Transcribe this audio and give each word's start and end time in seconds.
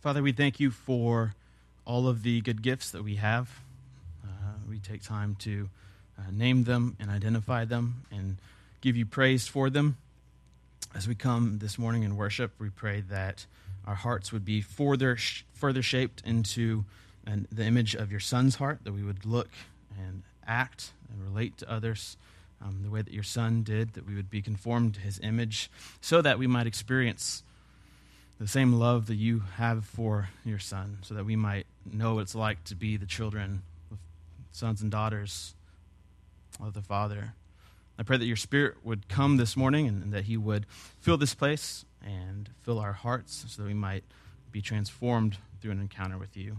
Father, 0.00 0.22
we 0.22 0.32
thank 0.32 0.58
you 0.58 0.70
for 0.70 1.34
all 1.84 2.08
of 2.08 2.22
the 2.22 2.40
good 2.40 2.62
gifts 2.62 2.90
that 2.92 3.04
we 3.04 3.16
have. 3.16 3.50
Uh, 4.24 4.54
we 4.66 4.78
take 4.78 5.02
time 5.02 5.36
to 5.40 5.68
uh, 6.18 6.22
name 6.32 6.64
them 6.64 6.96
and 6.98 7.10
identify 7.10 7.66
them 7.66 8.06
and 8.10 8.38
give 8.80 8.96
you 8.96 9.04
praise 9.04 9.46
for 9.46 9.68
them. 9.68 9.98
As 10.94 11.06
we 11.06 11.14
come 11.14 11.58
this 11.58 11.78
morning 11.78 12.02
in 12.02 12.16
worship, 12.16 12.52
we 12.58 12.70
pray 12.70 13.02
that 13.10 13.44
our 13.86 13.94
hearts 13.94 14.32
would 14.32 14.42
be 14.42 14.62
further, 14.62 15.18
further 15.52 15.82
shaped 15.82 16.22
into 16.24 16.86
an, 17.26 17.46
the 17.52 17.64
image 17.64 17.94
of 17.94 18.10
your 18.10 18.20
Son's 18.20 18.54
heart, 18.54 18.78
that 18.84 18.92
we 18.92 19.02
would 19.02 19.26
look 19.26 19.50
and 19.98 20.22
act 20.46 20.92
and 21.12 21.22
relate 21.22 21.58
to 21.58 21.70
others 21.70 22.16
um, 22.62 22.80
the 22.82 22.88
way 22.88 23.02
that 23.02 23.12
your 23.12 23.22
Son 23.22 23.62
did, 23.62 23.92
that 23.92 24.08
we 24.08 24.14
would 24.14 24.30
be 24.30 24.40
conformed 24.40 24.94
to 24.94 25.00
his 25.00 25.20
image, 25.22 25.70
so 26.00 26.22
that 26.22 26.38
we 26.38 26.46
might 26.46 26.66
experience 26.66 27.42
the 28.40 28.48
same 28.48 28.72
love 28.72 29.06
that 29.06 29.16
you 29.16 29.42
have 29.56 29.84
for 29.84 30.30
your 30.46 30.58
Son, 30.58 30.96
so 31.02 31.12
that 31.12 31.26
we 31.26 31.36
might 31.36 31.66
know 31.92 32.14
what 32.14 32.22
it's 32.22 32.34
like 32.34 32.64
to 32.64 32.74
be 32.74 32.96
the 32.96 33.04
children, 33.04 33.62
sons 34.50 34.80
and 34.80 34.90
daughters 34.90 35.54
of 36.58 36.72
the 36.72 36.80
Father. 36.80 37.34
I 37.98 38.02
pray 38.02 38.16
that 38.16 38.24
your 38.24 38.36
Spirit 38.36 38.76
would 38.82 39.08
come 39.08 39.36
this 39.36 39.58
morning 39.58 39.86
and, 39.86 40.10
that 40.14 40.24
He 40.24 40.38
would 40.38 40.64
fill 41.00 41.18
this 41.18 41.34
place 41.34 41.84
and 42.02 42.48
fill 42.62 42.78
our 42.78 42.94
hearts 42.94 43.44
so 43.46 43.60
that 43.60 43.68
we 43.68 43.74
might 43.74 44.04
be 44.50 44.62
transformed 44.62 45.36
through 45.60 45.72
an 45.72 45.80
encounter 45.80 46.16
with 46.16 46.34
you. 46.34 46.56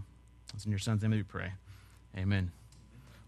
It's 0.54 0.64
in 0.64 0.70
your 0.70 0.78
Son's 0.78 1.02
name 1.02 1.10
that 1.10 1.16
we 1.16 1.24
pray. 1.24 1.54
Amen. 2.16 2.52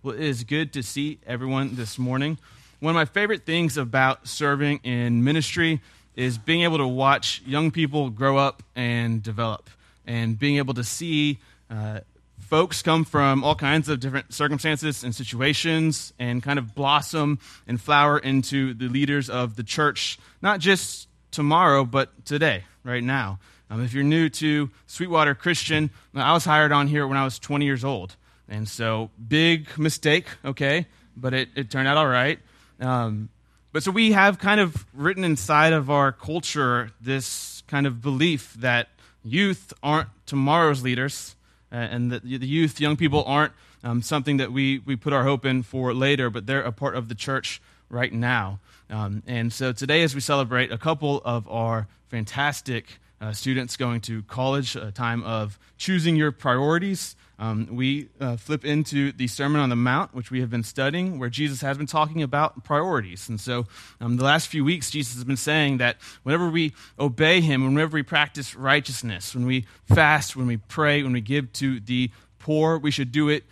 Well, 0.05 0.15
it 0.15 0.21
is 0.21 0.45
good 0.45 0.73
to 0.75 0.83
see 0.85 1.19
everyone 1.27 1.75
this 1.75 1.99
morning. 1.99 2.39
One 2.79 2.91
of 2.91 2.95
my 2.95 3.05
favorite 3.05 3.45
things 3.45 3.77
about 3.77 4.29
serving 4.29 4.79
in 4.85 5.25
ministry 5.25 5.81
is 6.17 6.39
being 6.39 6.63
able 6.63 6.79
to 6.79 6.87
watch 6.87 7.43
young 7.47 7.71
people 7.71 8.11
grow 8.11 8.37
up 8.37 8.63
and 8.75 9.23
develop 9.23 9.69
and 10.07 10.39
being 10.39 10.59
able 10.59 10.75
to 10.75 10.85
see 10.85 11.39
uh, 11.71 12.01
folks 12.39 12.83
come 12.83 13.05
from 13.05 13.43
all 13.43 13.55
kinds 13.55 13.89
of 13.89 14.01
different 14.01 14.33
circumstances 14.33 15.03
and 15.03 15.15
situations 15.15 16.13
and 16.19 16.43
kind 16.43 16.59
of 16.59 16.75
blossom 16.75 17.39
and 17.67 17.81
flower 17.81 18.19
into 18.19 18.75
the 18.75 18.89
leaders 18.89 19.31
of 19.31 19.57
the 19.57 19.63
church, 19.63 20.19
not 20.43 20.61
just 20.61 21.09
tomorrow, 21.31 21.85
but 21.85 22.25
today, 22.25 22.65
right 22.85 23.03
now. 23.03 23.39
Um, 23.71 23.83
if 23.83 23.95
you're 23.95 24.05
new 24.05 24.29
to 24.29 24.71
Sweetwater 24.87 25.35
Christian, 25.35 25.91
I 26.15 26.33
was 26.33 26.45
hired 26.45 26.71
on 26.71 26.87
here 26.87 27.09
when 27.09 27.17
I 27.17 27.25
was 27.25 27.39
20 27.39 27.65
years 27.65 27.85
old. 27.85 28.15
And 28.49 28.69
so, 28.69 29.11
big 29.27 29.77
mistake, 29.79 30.27
okay, 30.45 30.87
but 31.17 31.33
it, 31.33 31.49
it 31.57 31.71
turned 31.71 31.89
out 31.89 31.97
all 31.97 32.07
right. 32.07 32.39
Um, 32.79 33.31
but 33.75 33.83
so 33.83 33.91
we 33.91 34.13
have 34.13 34.39
kind 34.39 34.61
of 34.61 34.87
written 34.95 35.25
inside 35.25 35.73
of 35.73 35.91
our 35.91 36.13
culture 36.13 36.93
this 37.01 37.65
kind 37.67 37.89
of 37.89 38.01
belief 38.01 38.55
that 38.55 38.89
youth 39.25 39.73
aren't 39.83 40.09
tomorrow's 40.27 40.85
leaders, 40.85 41.35
uh, 41.73 41.75
and 41.75 42.13
that 42.13 42.23
the 42.23 42.47
youth, 42.47 42.81
young 42.81 42.97
people, 42.97 43.25
aren't 43.27 43.53
um, 43.83 44.01
something 44.01 44.37
that 44.37 44.53
we, 44.53 44.79
we 44.87 44.95
put 44.95 45.13
our 45.13 45.25
hope 45.25 45.45
in 45.45 45.65
for 45.65 45.93
later, 45.93 46.31
but 46.31 46.47
they're 46.47 46.63
a 46.63 46.71
part 46.71 46.95
of 46.95 47.09
the 47.09 47.17
church 47.17 47.61
right 47.91 48.13
now. 48.13 48.61
Um, 48.89 49.25
and 49.27 49.53
so 49.53 49.73
today, 49.73 50.05
as 50.05 50.15
we 50.15 50.21
celebrate 50.21 50.71
a 50.71 50.79
couple 50.79 51.21
of 51.25 51.49
our 51.49 51.89
fantastic 52.07 53.01
uh, 53.25 53.33
students 53.33 53.79
going 53.79 54.03
to 54.03 54.23
college, 54.25 54.77
a 54.77 54.93
time 54.93 55.25
of 55.25 55.59
choosing 55.79 56.15
your 56.15 56.31
priorities. 56.31 57.17
Um, 57.39 57.69
we 57.73 58.11
uh, 58.21 58.37
flip 58.37 58.67
into 58.67 59.13
the 59.13 59.29
Sermon 59.29 59.63
on 59.63 59.71
the 59.71 59.77
Mount, 59.77 60.15
which 60.15 60.31
we 60.31 60.41
have 60.41 60.51
been 60.51 60.63
studying, 60.63 61.19
where 61.19 61.31
Jesus 61.31 61.63
has 61.63 61.79
been 61.79 61.87
talking 61.87 62.23
about 62.23 62.65
priorities. 62.65 63.29
And 63.31 63.41
so, 63.41 63.67
um, 63.99 64.19
the 64.19 64.25
last 64.25 64.49
few 64.49 64.63
weeks, 64.63 64.91
Jesus 64.91 65.15
has 65.15 65.25
been 65.25 65.39
saying 65.39 65.79
that 65.79 65.97
whenever 66.23 66.51
we 66.51 66.75
obey 66.99 67.41
Him, 67.41 67.65
whenever 67.65 67.95
we 67.95 68.03
practice 68.03 68.55
righteousness, 68.55 69.35
when 69.35 69.47
we 69.47 69.65
fast, 69.87 70.37
when 70.37 70.47
we 70.47 70.59
pray, 70.59 71.03
when 71.03 71.13
we 71.13 71.23
give 71.23 71.51
to 71.55 71.81
the 71.81 72.11
poor, 72.39 72.79
we 72.79 72.91
should 72.91 73.11
do 73.11 73.31
it 73.31 73.45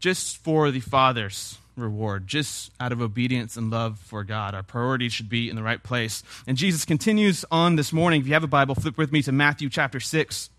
just 0.00 0.38
for 0.38 0.70
the 0.70 0.80
Father's 0.80 1.58
reward, 1.82 2.26
just 2.26 2.70
out 2.80 2.92
of 2.92 3.00
obedience 3.00 3.56
and 3.56 3.70
love 3.70 3.98
for 3.98 4.24
God. 4.24 4.54
Our 4.54 4.62
priorities 4.62 5.12
should 5.12 5.28
be 5.28 5.48
in 5.48 5.56
the 5.56 5.62
right 5.62 5.82
place. 5.82 6.22
And 6.46 6.56
Jesus 6.56 6.84
continues 6.84 7.44
on 7.50 7.76
this 7.76 7.92
morning. 7.92 8.20
If 8.20 8.26
you 8.26 8.34
have 8.34 8.44
a 8.44 8.48
Bible, 8.48 8.74
flip 8.74 8.98
with 8.98 9.12
me 9.12 9.22
to 9.22 9.32
Matthew 9.32 9.68
chapter 9.68 10.00
6. 10.00 10.50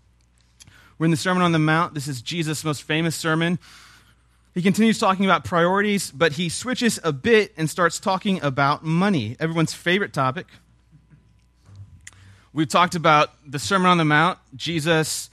We're 0.98 1.06
in 1.06 1.10
the 1.10 1.16
Sermon 1.16 1.42
on 1.42 1.52
the 1.52 1.58
Mount. 1.58 1.94
This 1.94 2.08
is 2.08 2.20
Jesus' 2.20 2.64
most 2.64 2.82
famous 2.82 3.16
sermon. 3.16 3.58
He 4.54 4.62
continues 4.62 4.98
talking 4.98 5.24
about 5.24 5.44
priorities, 5.44 6.10
but 6.10 6.32
he 6.32 6.48
switches 6.48 6.98
a 7.04 7.12
bit 7.12 7.52
and 7.56 7.70
starts 7.70 8.00
talking 8.00 8.42
about 8.42 8.84
money, 8.84 9.36
everyone's 9.38 9.72
favorite 9.72 10.12
topic. 10.12 10.46
We've 12.52 12.68
talked 12.68 12.96
about 12.96 13.30
the 13.48 13.60
Sermon 13.60 13.86
on 13.86 13.96
the 13.98 14.04
Mount. 14.04 14.38
Jesus 14.56 15.30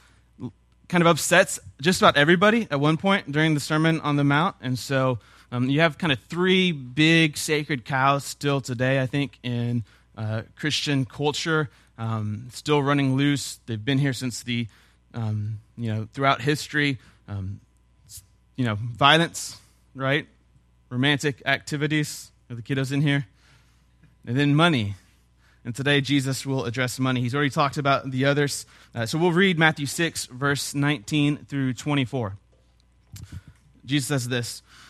kind 0.88 1.02
of 1.02 1.08
upsets 1.08 1.60
just 1.82 2.00
about 2.00 2.16
everybody 2.16 2.68
at 2.70 2.80
one 2.80 2.96
point 2.96 3.32
during 3.32 3.54
the 3.54 3.60
Sermon 3.60 4.00
on 4.02 4.18
the 4.18 4.24
Mount. 4.24 4.56
And 4.62 4.78
so 4.78 5.20
um, 5.52 5.70
you 5.70 5.80
have 5.80 5.98
kind 5.98 6.12
of 6.12 6.20
three 6.28 6.72
big 6.72 7.38
sacred 7.38 7.86
cows 7.86 8.24
still 8.26 8.60
today, 8.62 9.02
I 9.02 9.06
think, 9.06 9.40
in 9.44 9.84
uh, 10.18 10.42
Christian 10.56 11.06
culture, 11.06 11.70
um, 11.98 12.48
still 12.52 12.84
running 12.84 13.16
loose. 13.16 13.60
They've 13.66 13.84
been 13.84 13.98
here 13.98 14.14
since 14.14 14.44
the, 14.44 14.68
um, 15.14 15.60
you 15.78 15.94
know, 15.94 16.08
throughout 16.14 16.42
history. 16.42 16.98
Um, 17.28 17.62
you 18.58 18.66
know, 18.66 18.76
violence, 18.76 19.58
right? 19.96 20.28
Romantic 20.90 21.42
activities. 21.46 22.32
Are 22.50 22.56
the 22.56 22.62
kiddos 22.62 22.92
in 22.92 23.02
here? 23.02 23.28
And 24.26 24.38
then 24.38 24.56
money. 24.56 24.96
And 25.64 25.76
today 25.76 26.02
Jesus 26.02 26.46
will 26.46 26.66
address 26.66 26.98
money. 26.98 27.22
He's 27.22 27.36
already 27.36 27.50
talked 27.50 27.78
about 27.78 28.10
the 28.10 28.26
others. 28.26 28.66
Uh, 28.96 29.06
so 29.06 29.18
we'll 29.18 29.32
read 29.32 29.60
Matthew 29.60 29.86
6, 29.86 30.26
verse 30.28 30.74
19 30.74 31.46
through 31.46 31.74
24. 31.74 32.38
Jesus 33.86 34.08
says 34.08 34.28
this 34.28 34.62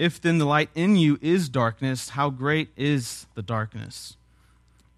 If 0.00 0.18
then 0.18 0.38
the 0.38 0.46
light 0.46 0.70
in 0.74 0.96
you 0.96 1.18
is 1.20 1.50
darkness, 1.50 2.08
how 2.08 2.30
great 2.30 2.70
is 2.74 3.26
the 3.34 3.42
darkness? 3.42 4.16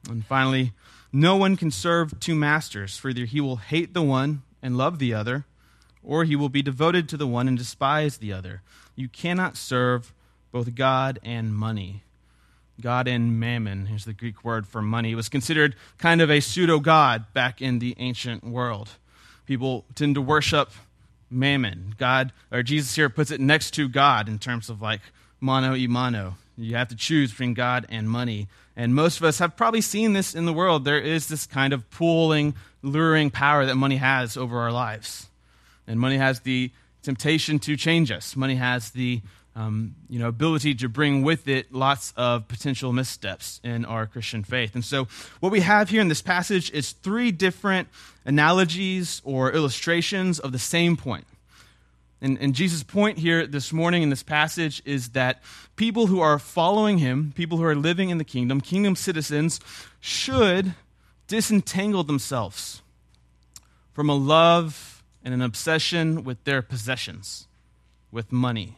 And 0.08 0.24
finally, 0.24 0.74
no 1.12 1.34
one 1.34 1.56
can 1.56 1.72
serve 1.72 2.20
two 2.20 2.36
masters, 2.36 2.96
for 2.96 3.08
either 3.08 3.24
he 3.24 3.40
will 3.40 3.56
hate 3.56 3.94
the 3.94 4.02
one 4.02 4.42
and 4.62 4.76
love 4.76 5.00
the 5.00 5.12
other, 5.12 5.44
or 6.04 6.22
he 6.22 6.36
will 6.36 6.48
be 6.48 6.62
devoted 6.62 7.08
to 7.08 7.16
the 7.16 7.26
one 7.26 7.48
and 7.48 7.58
despise 7.58 8.18
the 8.18 8.32
other. 8.32 8.62
You 8.94 9.08
cannot 9.08 9.56
serve 9.56 10.14
both 10.52 10.76
God 10.76 11.18
and 11.24 11.52
money. 11.52 12.04
God 12.80 13.08
and 13.08 13.40
mammon 13.40 13.88
is 13.88 14.04
the 14.04 14.12
Greek 14.12 14.44
word 14.44 14.68
for 14.68 14.82
money. 14.82 15.10
It 15.10 15.16
was 15.16 15.28
considered 15.28 15.74
kind 15.98 16.20
of 16.20 16.30
a 16.30 16.38
pseudo 16.38 16.78
god 16.78 17.24
back 17.34 17.60
in 17.60 17.80
the 17.80 17.96
ancient 17.98 18.44
world. 18.44 18.90
People 19.46 19.84
tend 19.96 20.14
to 20.14 20.22
worship 20.22 20.70
mammon. 21.32 21.94
God, 21.98 22.32
or 22.50 22.62
Jesus 22.62 22.94
here 22.94 23.08
puts 23.08 23.30
it 23.30 23.40
next 23.40 23.72
to 23.72 23.88
God 23.88 24.28
in 24.28 24.38
terms 24.38 24.68
of 24.68 24.82
like 24.82 25.00
mano 25.40 25.72
y 25.72 25.86
mano. 25.88 26.36
You 26.56 26.76
have 26.76 26.88
to 26.88 26.96
choose 26.96 27.30
between 27.30 27.54
God 27.54 27.86
and 27.88 28.08
money. 28.08 28.48
And 28.76 28.94
most 28.94 29.18
of 29.18 29.24
us 29.24 29.38
have 29.38 29.56
probably 29.56 29.80
seen 29.80 30.12
this 30.12 30.34
in 30.34 30.44
the 30.44 30.52
world. 30.52 30.84
There 30.84 31.00
is 31.00 31.28
this 31.28 31.46
kind 31.46 31.72
of 31.72 31.88
pulling, 31.90 32.54
luring 32.82 33.30
power 33.30 33.66
that 33.66 33.74
money 33.76 33.96
has 33.96 34.36
over 34.36 34.60
our 34.60 34.72
lives. 34.72 35.28
And 35.86 35.98
money 35.98 36.16
has 36.16 36.40
the 36.40 36.70
temptation 37.02 37.58
to 37.60 37.76
change 37.76 38.10
us. 38.10 38.36
Money 38.36 38.54
has 38.56 38.90
the 38.90 39.22
um, 39.54 39.94
you 40.08 40.18
know, 40.18 40.28
ability 40.28 40.74
to 40.76 40.88
bring 40.88 41.22
with 41.22 41.46
it 41.46 41.72
lots 41.72 42.12
of 42.16 42.48
potential 42.48 42.92
missteps 42.92 43.60
in 43.62 43.84
our 43.84 44.06
Christian 44.06 44.44
faith. 44.44 44.74
And 44.74 44.84
so, 44.84 45.08
what 45.40 45.52
we 45.52 45.60
have 45.60 45.90
here 45.90 46.00
in 46.00 46.08
this 46.08 46.22
passage 46.22 46.70
is 46.70 46.92
three 46.92 47.30
different 47.32 47.88
analogies 48.24 49.20
or 49.24 49.52
illustrations 49.52 50.38
of 50.38 50.52
the 50.52 50.58
same 50.58 50.96
point. 50.96 51.26
And, 52.22 52.38
and 52.40 52.54
Jesus' 52.54 52.82
point 52.82 53.18
here 53.18 53.46
this 53.46 53.72
morning 53.72 54.02
in 54.02 54.08
this 54.08 54.22
passage 54.22 54.80
is 54.84 55.10
that 55.10 55.42
people 55.76 56.06
who 56.06 56.20
are 56.20 56.38
following 56.38 56.98
him, 56.98 57.32
people 57.34 57.58
who 57.58 57.64
are 57.64 57.74
living 57.74 58.10
in 58.10 58.18
the 58.18 58.24
kingdom, 58.24 58.60
kingdom 58.60 58.96
citizens, 58.96 59.60
should 60.00 60.74
disentangle 61.26 62.04
themselves 62.04 62.80
from 63.92 64.08
a 64.08 64.14
love 64.14 65.02
and 65.24 65.34
an 65.34 65.42
obsession 65.42 66.24
with 66.24 66.42
their 66.44 66.62
possessions, 66.62 67.48
with 68.10 68.32
money 68.32 68.76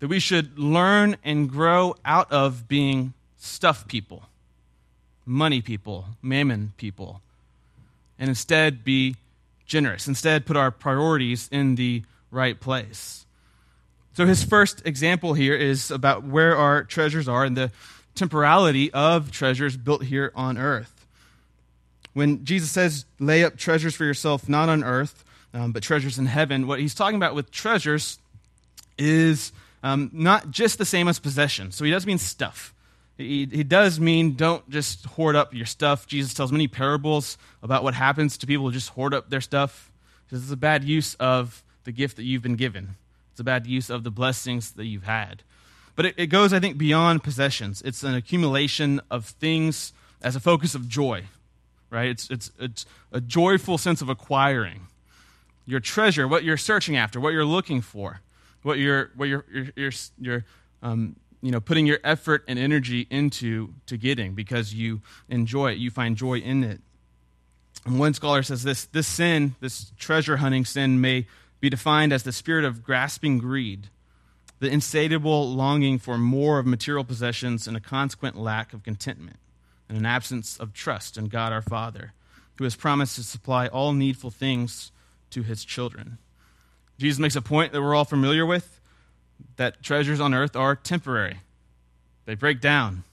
that 0.00 0.08
we 0.08 0.20
should 0.20 0.58
learn 0.58 1.16
and 1.24 1.50
grow 1.50 1.94
out 2.04 2.30
of 2.32 2.68
being 2.68 3.14
stuff 3.36 3.86
people, 3.88 4.24
money 5.26 5.60
people, 5.60 6.06
mammon 6.22 6.72
people, 6.76 7.20
and 8.18 8.28
instead 8.28 8.84
be 8.84 9.16
generous. 9.66 10.08
Instead, 10.08 10.46
put 10.46 10.56
our 10.56 10.70
priorities 10.70 11.48
in 11.52 11.74
the 11.74 12.02
right 12.30 12.58
place. 12.58 13.26
So 14.14 14.26
his 14.26 14.42
first 14.42 14.84
example 14.84 15.34
here 15.34 15.54
is 15.54 15.90
about 15.90 16.24
where 16.24 16.56
our 16.56 16.82
treasures 16.82 17.28
are 17.28 17.44
and 17.44 17.56
the 17.56 17.70
temporality 18.16 18.92
of 18.92 19.30
treasures 19.30 19.76
built 19.76 20.02
here 20.02 20.32
on 20.34 20.58
earth. 20.58 21.06
When 22.14 22.44
Jesus 22.44 22.70
says, 22.70 23.04
lay 23.20 23.44
up 23.44 23.56
treasures 23.56 23.94
for 23.94 24.04
yourself, 24.04 24.48
not 24.48 24.68
on 24.68 24.82
earth, 24.82 25.24
um, 25.54 25.70
but 25.70 25.84
treasures 25.84 26.18
in 26.18 26.26
heaven, 26.26 26.66
what 26.66 26.80
he's 26.80 26.94
talking 26.94 27.16
about 27.16 27.34
with 27.36 27.52
treasures 27.52 28.18
is 28.98 29.52
um, 29.82 30.10
not 30.12 30.50
just 30.50 30.78
the 30.78 30.84
same 30.84 31.08
as 31.08 31.18
possession. 31.18 31.72
So 31.72 31.84
he 31.84 31.90
does 31.90 32.06
mean 32.06 32.18
stuff. 32.18 32.74
He, 33.16 33.48
he 33.50 33.64
does 33.64 33.98
mean 33.98 34.34
don't 34.34 34.68
just 34.70 35.04
hoard 35.06 35.34
up 35.34 35.52
your 35.52 35.66
stuff. 35.66 36.06
Jesus 36.06 36.34
tells 36.34 36.52
many 36.52 36.68
parables 36.68 37.36
about 37.62 37.82
what 37.82 37.94
happens 37.94 38.38
to 38.38 38.46
people 38.46 38.66
who 38.66 38.72
just 38.72 38.90
hoard 38.90 39.12
up 39.12 39.28
their 39.28 39.40
stuff. 39.40 39.90
This 40.30 40.40
is 40.40 40.50
a 40.50 40.56
bad 40.56 40.84
use 40.84 41.14
of 41.14 41.62
the 41.84 41.92
gift 41.92 42.16
that 42.16 42.24
you've 42.24 42.42
been 42.42 42.56
given. 42.56 42.96
It's 43.32 43.40
a 43.40 43.44
bad 43.44 43.66
use 43.66 43.90
of 43.90 44.04
the 44.04 44.10
blessings 44.10 44.72
that 44.72 44.86
you've 44.86 45.04
had. 45.04 45.42
But 45.96 46.06
it, 46.06 46.14
it 46.16 46.26
goes, 46.26 46.52
I 46.52 46.60
think, 46.60 46.78
beyond 46.78 47.24
possessions. 47.24 47.82
It's 47.84 48.04
an 48.04 48.14
accumulation 48.14 49.00
of 49.10 49.24
things 49.24 49.92
as 50.22 50.36
a 50.36 50.40
focus 50.40 50.76
of 50.76 50.88
joy, 50.88 51.24
right? 51.90 52.10
It's, 52.10 52.30
it's, 52.30 52.52
it's 52.60 52.86
a 53.10 53.20
joyful 53.20 53.78
sense 53.78 54.00
of 54.00 54.08
acquiring 54.08 54.86
your 55.66 55.80
treasure, 55.80 56.28
what 56.28 56.44
you're 56.44 56.56
searching 56.56 56.96
after, 56.96 57.18
what 57.18 57.32
you're 57.32 57.44
looking 57.44 57.80
for, 57.80 58.20
what 58.62 58.78
you're, 58.78 59.10
what 59.16 59.28
you're, 59.28 59.44
you're, 59.52 59.68
you're, 59.76 59.92
you're 60.18 60.44
um, 60.82 61.16
you 61.40 61.50
know, 61.50 61.60
putting 61.60 61.86
your 61.86 62.00
effort 62.02 62.44
and 62.48 62.58
energy 62.58 63.06
into 63.10 63.74
to 63.86 63.96
getting 63.96 64.34
because 64.34 64.74
you 64.74 65.00
enjoy 65.28 65.72
it. 65.72 65.78
You 65.78 65.90
find 65.90 66.16
joy 66.16 66.38
in 66.38 66.64
it. 66.64 66.80
And 67.84 67.98
one 67.98 68.14
scholar 68.14 68.42
says 68.42 68.64
this 68.64 68.86
this 68.86 69.06
sin, 69.06 69.54
this 69.60 69.92
treasure 69.96 70.38
hunting 70.38 70.64
sin, 70.64 71.00
may 71.00 71.26
be 71.60 71.70
defined 71.70 72.12
as 72.12 72.22
the 72.22 72.32
spirit 72.32 72.64
of 72.64 72.82
grasping 72.82 73.38
greed, 73.38 73.88
the 74.58 74.68
insatiable 74.68 75.52
longing 75.54 75.98
for 75.98 76.18
more 76.18 76.58
of 76.58 76.66
material 76.66 77.04
possessions 77.04 77.66
and 77.66 77.76
a 77.76 77.80
consequent 77.80 78.36
lack 78.36 78.72
of 78.72 78.82
contentment, 78.82 79.38
and 79.88 79.96
an 79.96 80.06
absence 80.06 80.58
of 80.58 80.72
trust 80.72 81.16
in 81.16 81.26
God 81.26 81.52
our 81.52 81.62
Father, 81.62 82.12
who 82.56 82.64
has 82.64 82.74
promised 82.76 83.16
to 83.16 83.22
supply 83.22 83.68
all 83.68 83.92
needful 83.92 84.30
things 84.30 84.90
to 85.30 85.42
his 85.42 85.64
children. 85.64 86.18
Jesus 86.98 87.18
makes 87.18 87.36
a 87.36 87.42
point 87.42 87.72
that 87.72 87.80
we're 87.80 87.94
all 87.94 88.04
familiar 88.04 88.44
with 88.44 88.80
that 89.56 89.82
treasures 89.82 90.20
on 90.20 90.34
earth 90.34 90.56
are 90.56 90.74
temporary, 90.74 91.38
they 92.26 92.34
break 92.34 92.60
down. 92.60 93.04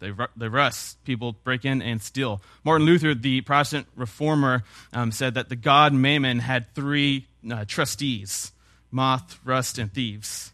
They, 0.00 0.10
they 0.36 0.48
rust. 0.48 1.02
People 1.04 1.36
break 1.44 1.64
in 1.64 1.80
and 1.80 2.02
steal. 2.02 2.42
Martin 2.64 2.84
Luther, 2.84 3.14
the 3.14 3.40
Protestant 3.42 3.86
reformer, 3.94 4.64
um, 4.92 5.12
said 5.12 5.34
that 5.34 5.48
the 5.48 5.54
god 5.54 5.92
Mammon 5.92 6.40
had 6.40 6.74
three 6.74 7.28
uh, 7.48 7.64
trustees 7.68 8.50
moth, 8.90 9.38
rust, 9.44 9.78
and 9.78 9.92
thieves. 9.92 10.52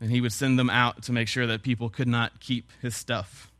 And 0.00 0.10
he 0.10 0.20
would 0.20 0.32
send 0.32 0.58
them 0.58 0.70
out 0.70 1.02
to 1.02 1.12
make 1.12 1.28
sure 1.28 1.46
that 1.46 1.62
people 1.62 1.90
could 1.90 2.08
not 2.08 2.40
keep 2.40 2.70
his 2.80 2.96
stuff. 2.96 3.50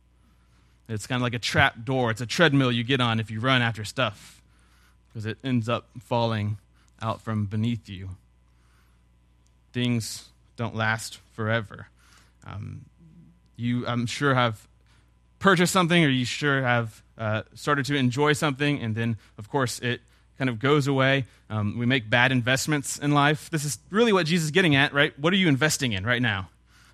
It's 0.89 1.07
kind 1.07 1.21
of 1.21 1.23
like 1.23 1.35
a 1.35 1.39
trap 1.39 1.85
door. 1.85 2.09
It's 2.09 2.21
a 2.21 2.25
treadmill 2.25 2.71
you 2.71 2.83
get 2.83 2.99
on 2.99 3.19
if 3.19 3.29
you 3.29 3.39
run 3.39 3.61
after 3.61 3.85
stuff 3.85 4.41
because 5.07 5.25
it 5.25 5.37
ends 5.43 5.69
up 5.69 5.87
falling 5.99 6.57
out 7.01 7.21
from 7.21 7.45
beneath 7.45 7.89
you. 7.89 8.09
Things 9.73 10.29
don't 10.55 10.75
last 10.75 11.19
forever. 11.31 11.87
Um, 12.45 12.85
you, 13.55 13.85
I'm 13.87 14.05
sure, 14.05 14.33
have 14.33 14.67
purchased 15.39 15.73
something 15.73 16.03
or 16.03 16.09
you 16.09 16.25
sure 16.25 16.61
have 16.61 17.01
uh, 17.17 17.43
started 17.53 17.85
to 17.85 17.95
enjoy 17.95 18.33
something, 18.33 18.81
and 18.81 18.95
then, 18.95 19.17
of 19.37 19.49
course, 19.49 19.79
it 19.79 20.01
kind 20.37 20.49
of 20.49 20.59
goes 20.59 20.87
away. 20.87 21.25
Um, 21.49 21.77
we 21.77 21.85
make 21.85 22.09
bad 22.09 22.31
investments 22.31 22.97
in 22.97 23.11
life. 23.11 23.49
This 23.49 23.63
is 23.63 23.77
really 23.89 24.13
what 24.13 24.25
Jesus 24.25 24.45
is 24.45 24.51
getting 24.51 24.75
at, 24.75 24.93
right? 24.93 25.17
What 25.19 25.33
are 25.33 25.35
you 25.37 25.47
investing 25.47 25.93
in 25.93 26.05
right 26.05 26.21
now? 26.21 26.49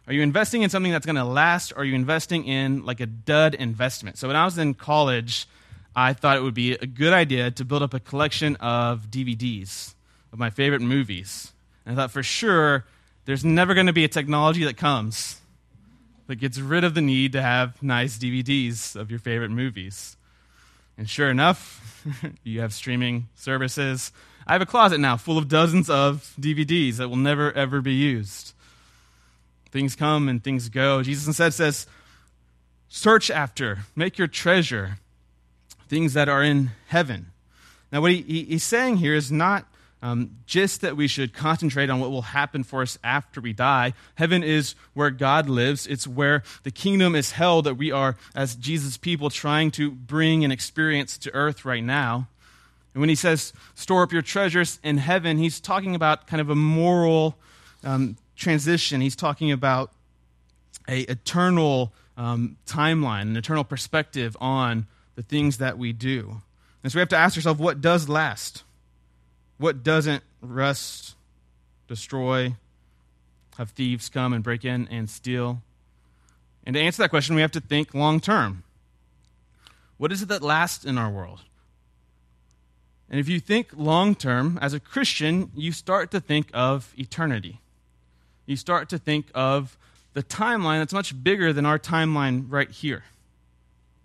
Are 0.08 0.14
you 0.14 0.22
investing 0.22 0.62
in 0.62 0.70
something 0.70 0.92
that's 0.92 1.06
going 1.06 1.18
to 1.18 1.26
last, 1.26 1.72
or 1.74 1.80
are 1.80 1.84
you 1.84 1.96
investing 1.96 2.46
in 2.46 2.86
like 2.86 3.00
a 3.00 3.06
dud 3.06 3.54
investment? 3.54 4.18
So 4.18 4.28
when 4.28 4.38
I 4.38 4.46
was 4.46 4.58
in 4.58 4.74
college, 4.74 5.48
I 5.96 6.14
thought 6.14 6.38
it 6.38 6.44
would 6.44 6.54
be 6.54 6.74
a 6.74 6.86
good 6.86 7.14
idea 7.14 7.52
to 7.52 7.66
build 7.66 7.84
up 7.84 7.94
a 7.94 8.00
collection 8.00 8.56
of 8.58 9.10
DVDs 9.12 9.96
of 10.32 10.40
my 10.40 10.50
favorite 10.50 10.82
movies. 10.82 11.52
And 11.86 11.94
I 11.94 12.02
thought 12.02 12.12
for 12.12 12.24
sure 12.24 12.86
there's 13.26 13.46
never 13.46 13.74
going 13.74 13.88
to 13.88 13.94
be 13.94 14.04
a 14.04 14.10
technology 14.10 14.64
that 14.64 14.78
comes 14.78 15.42
that 16.28 16.36
gets 16.36 16.60
rid 16.60 16.84
of 16.84 16.94
the 16.94 17.02
need 17.02 17.32
to 17.32 17.42
have 17.42 17.82
nice 17.82 18.18
DVDs 18.18 18.96
of 18.96 19.10
your 19.10 19.20
favorite 19.20 19.50
movies. 19.50 20.18
And 20.98 21.10
sure 21.10 21.30
enough, 21.30 22.06
you 22.44 22.62
have 22.62 22.74
streaming 22.74 23.30
services. 23.36 24.12
I 24.46 24.54
have 24.54 24.62
a 24.62 24.66
closet 24.66 25.00
now 25.00 25.18
full 25.18 25.38
of 25.38 25.48
dozens 25.48 25.90
of 25.90 26.34
DVDs 26.40 26.98
that 26.98 27.10
will 27.10 27.16
never, 27.16 27.52
ever 27.54 27.82
be 27.82 27.94
used. 27.94 28.54
Things 29.72 29.96
come 29.96 30.28
and 30.28 30.44
things 30.44 30.70
go. 30.70 31.04
Jesus 31.04 31.28
instead 31.28 31.54
says, 31.54 31.88
Search 32.90 33.30
after, 33.30 33.80
make 33.96 34.18
your 34.18 34.28
treasure 34.28 34.98
things 35.90 36.14
that 36.14 36.30
are 36.30 36.44
in 36.44 36.72
heaven. 36.88 37.28
Now, 37.92 38.02
what 38.02 38.12
he, 38.12 38.22
he, 38.22 38.44
he's 38.44 38.64
saying 38.64 38.98
here 38.98 39.14
is 39.14 39.32
not 39.32 39.66
um, 40.02 40.38
just 40.46 40.82
that 40.82 40.96
we 40.96 41.08
should 41.08 41.34
concentrate 41.34 41.90
on 41.90 42.00
what 42.00 42.12
will 42.12 42.22
happen 42.22 42.64
for 42.64 42.82
us 42.82 43.00
after 43.04 43.42
we 43.42 43.54
die. 43.54 43.94
Heaven 44.16 44.44
is 44.44 44.76
where 44.94 45.10
God 45.10 45.50
lives, 45.50 45.88
it's 45.88 46.08
where 46.08 46.44
the 46.64 46.72
kingdom 46.72 47.16
is 47.16 47.32
held 47.32 47.66
that 47.66 47.76
we 47.76 47.92
are, 47.92 48.16
as 48.36 48.56
Jesus' 48.56 48.98
people, 48.98 49.30
trying 49.30 49.72
to 49.72 49.92
bring 49.92 50.44
and 50.44 50.54
experience 50.54 51.18
to 51.20 51.34
earth 51.34 51.66
right 51.66 51.84
now. 51.84 52.28
And 52.94 53.02
when 53.02 53.10
he 53.10 53.16
says, 53.16 53.54
store 53.76 54.04
up 54.04 54.12
your 54.12 54.22
treasures 54.22 54.80
in 54.84 54.98
heaven, 54.98 55.38
he's 55.38 55.60
talking 55.60 55.96
about 55.96 56.28
kind 56.28 56.42
of 56.42 56.50
a 56.50 56.56
moral 56.56 57.38
um, 57.84 58.18
transition. 58.36 59.02
He's 59.02 59.16
talking 59.16 59.52
about 59.52 59.92
a 60.88 61.02
eternal 61.02 61.94
um, 62.18 62.58
timeline, 62.66 63.24
an 63.24 63.38
eternal 63.38 63.64
perspective 63.64 64.36
on 64.40 64.88
the 65.16 65.22
things 65.22 65.58
that 65.58 65.78
we 65.78 65.94
do. 65.94 66.42
And 66.84 66.92
so 66.92 66.98
we 66.98 67.02
have 67.02 67.10
to 67.10 67.18
ask 67.18 67.36
ourselves 67.38 67.60
what 67.60 67.82
does 67.82 68.08
last? 68.08 68.64
What 69.58 69.84
doesn't 69.84 70.24
rust, 70.42 71.16
destroy, 71.88 72.56
have 73.58 73.72
thieves 73.72 74.10
come 74.10 74.34
and 74.34 74.44
break 74.44 74.64
in 74.64 74.88
and 74.90 75.10
steal? 75.10 75.62
And 76.66 76.76
to 76.76 76.82
answer 76.82 77.02
that 77.02 77.10
question, 77.10 77.36
we 77.36 77.42
have 77.42 77.52
to 77.54 77.62
think 77.62 77.94
long 77.94 78.20
term. 78.20 78.64
What 79.98 80.12
is 80.12 80.22
it 80.22 80.28
that 80.28 80.44
lasts 80.44 80.86
in 80.86 80.98
our 80.98 81.10
world? 81.10 81.42
And 83.10 83.20
if 83.20 83.30
you 83.30 83.40
think 83.40 83.70
long 83.76 84.16
term, 84.16 84.60
as 84.62 84.74
a 84.74 84.80
Christian, 84.80 85.52
you 85.56 85.72
start 85.72 86.12
to 86.12 86.20
think 86.20 86.50
of 86.54 86.94
eternity. 86.98 87.62
You 88.46 88.58
start 88.58 88.90
to 88.90 88.98
think 88.98 89.28
of 89.34 89.78
the 90.14 90.24
timeline 90.24 90.80
that's 90.80 90.94
much 90.94 91.24
bigger 91.24 91.52
than 91.54 91.66
our 91.66 91.80
timeline 91.80 92.46
right 92.50 92.70
here, 92.70 93.04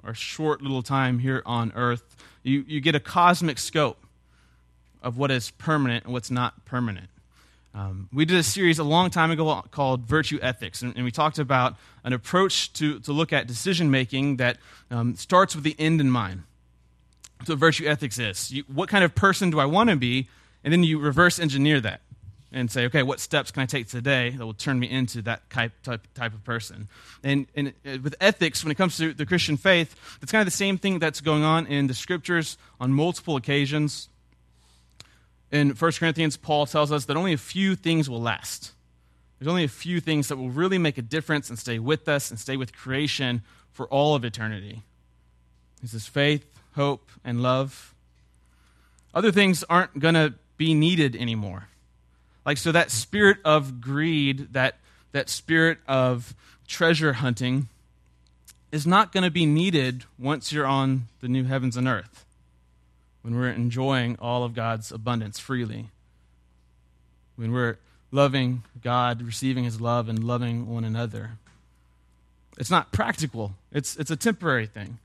our 0.05 0.15
short 0.15 0.63
little 0.63 0.83
time 0.83 1.19
here 1.19 1.43
on 1.45 1.73
earth. 1.75 2.17
You, 2.43 2.65
you 2.67 2.81
get 2.81 2.95
a 2.95 3.01
cosmic 3.01 3.59
scope 3.59 4.02
of 5.03 5.19
what 5.19 5.31
is 5.31 5.51
permanent 5.51 6.05
and 6.05 6.13
what's 6.13 6.31
not 6.31 6.65
permanent. 6.65 7.09
Um, 7.75 8.09
we 8.13 8.25
did 8.25 8.37
a 8.37 8.43
series 8.43 8.79
a 8.79 8.85
long 8.85 9.09
time 9.09 9.31
ago 9.31 9.63
called 9.71 10.03
Virtue 10.03 10.39
Ethics, 10.43 10.83
and, 10.83 10.95
and 10.95 11.05
we 11.05 11.11
talked 11.11 11.39
about 11.39 11.77
an 12.05 12.13
approach 12.13 12.73
to, 12.75 13.01
to 13.01 13.13
look 13.13 13.33
at 13.33 13.47
decision 13.47 13.91
making 13.91 14.37
that 14.37 14.59
um, 14.91 15.17
starts 15.17 15.55
with 15.55 15.65
the 15.65 15.75
end 15.79 16.01
in 16.01 16.11
mind. 16.11 16.43
So, 17.45 17.57
virtue 17.57 17.87
ethics 17.89 18.19
is 18.19 18.53
you, 18.53 18.65
what 18.73 18.89
kind 18.89 19.03
of 19.03 19.15
person 19.15 19.51
do 19.51 19.59
I 19.59 19.65
want 19.65 19.91
to 19.91 19.97
be? 19.97 20.29
And 20.63 20.73
then 20.73 20.85
you 20.85 21.01
reverse 21.01 21.41
engineer 21.41 21.81
that 21.81 22.01
and 22.53 22.71
say, 22.71 22.85
okay, 22.85 23.03
what 23.03 23.19
steps 23.19 23.51
can 23.51 23.63
I 23.63 23.67
take 23.67 23.89
today 23.89 24.31
that 24.31 24.45
will 24.45 24.55
turn 24.55 24.79
me 24.79 24.89
into 24.89 25.23
that 25.23 25.49
type, 25.51 25.73
type, 25.83 26.07
type 26.15 26.35
of 26.35 26.45
person? 26.45 26.89
And, 27.25 27.47
and 27.57 27.73
uh, 27.85 27.99
with 28.03 28.15
ethics, 28.21 28.63
when 28.63 28.71
it 28.71 28.77
comes 28.77 28.97
to 28.99 29.13
the 29.13 29.27
Christian 29.27 29.57
faith, 29.57 29.97
it's 30.21 30.31
kind 30.31 30.43
of 30.43 30.47
the 30.47 30.57
same 30.57 30.79
thing 30.79 30.99
that's 30.99 31.21
going 31.21 31.43
on 31.43 31.67
in 31.67 31.87
the 31.87 31.95
scriptures 31.95 32.59
on 32.79 32.93
multiple 32.93 33.35
occasions 33.35 34.09
in 35.53 35.71
1 35.71 35.93
Corinthians, 35.93 36.39
Paul 36.39 36.65
tells 36.65 36.91
us 36.91 37.05
that 37.05 37.17
only 37.17 37.35
a 37.35 37.39
few 37.39 37.77
things 37.77 38.09
will 38.09 38.23
last. 38.23 38.73
There's 39.39 39.51
only 39.51 39.65
a 39.65 39.69
few 39.69 40.01
things 40.01 40.29
that 40.29 40.37
will 40.37 40.49
really 40.49 40.79
make 40.79 40.97
a 40.97 41.03
difference 41.03 41.51
and 41.51 41.59
stay 41.59 41.79
with 41.79 42.09
us 42.09 42.31
and 42.31 42.41
stay 42.41 42.57
with 42.57 42.75
creation 42.75 43.43
for 43.71 43.87
all 43.89 44.15
of 44.15 44.25
eternity. 44.25 44.83
He 45.83 45.89
says 45.89 46.07
faith, 46.07 46.59
hope, 46.75 47.11
and 47.23 47.43
love. 47.43 47.95
Other 49.15 49.31
things 49.31 49.63
aren't 49.69 49.99
going 49.99 50.15
to 50.15 50.35
be 50.57 50.73
needed 50.73 51.15
anymore. 51.15 51.69
Like, 52.47 52.57
so 52.57 52.73
that 52.73 52.91
spirit 52.91 53.39
of 53.45 53.81
greed, 53.81 54.55
that, 54.55 54.79
that 55.13 55.29
spirit 55.29 55.79
of 55.87 56.35
treasure 56.67 57.15
hunting, 57.15 57.69
is 58.71 58.87
not 58.87 59.13
going 59.13 59.25
to 59.25 59.31
be 59.31 59.45
needed 59.45 60.05
once 60.19 60.51
you're 60.51 60.67
on 60.67 61.09
the 61.21 61.29
new 61.29 61.45
heavens 61.45 61.77
and 61.77 61.87
earth 61.87 62.25
when 63.23 63.35
we're 63.35 63.51
enjoying 63.51 64.17
all 64.21 64.45
of 64.45 64.55
God's 64.55 64.93
abundance 64.93 65.39
freely, 65.39 65.87
when 67.37 67.53
we're 67.53 67.79
loving 68.11 68.63
God, 68.83 69.23
receiving 69.23 69.65
His 69.65 69.81
love, 69.81 70.09
and 70.09 70.23
loving 70.23 70.69
one 70.69 70.85
another. 70.85 71.33
It's 72.59 72.71
not 72.71 72.93
practical, 72.93 73.55
it's, 73.73 73.97
it's 73.97 74.11
a 74.11 74.17
temporary 74.17 74.67
thing. 74.67 74.99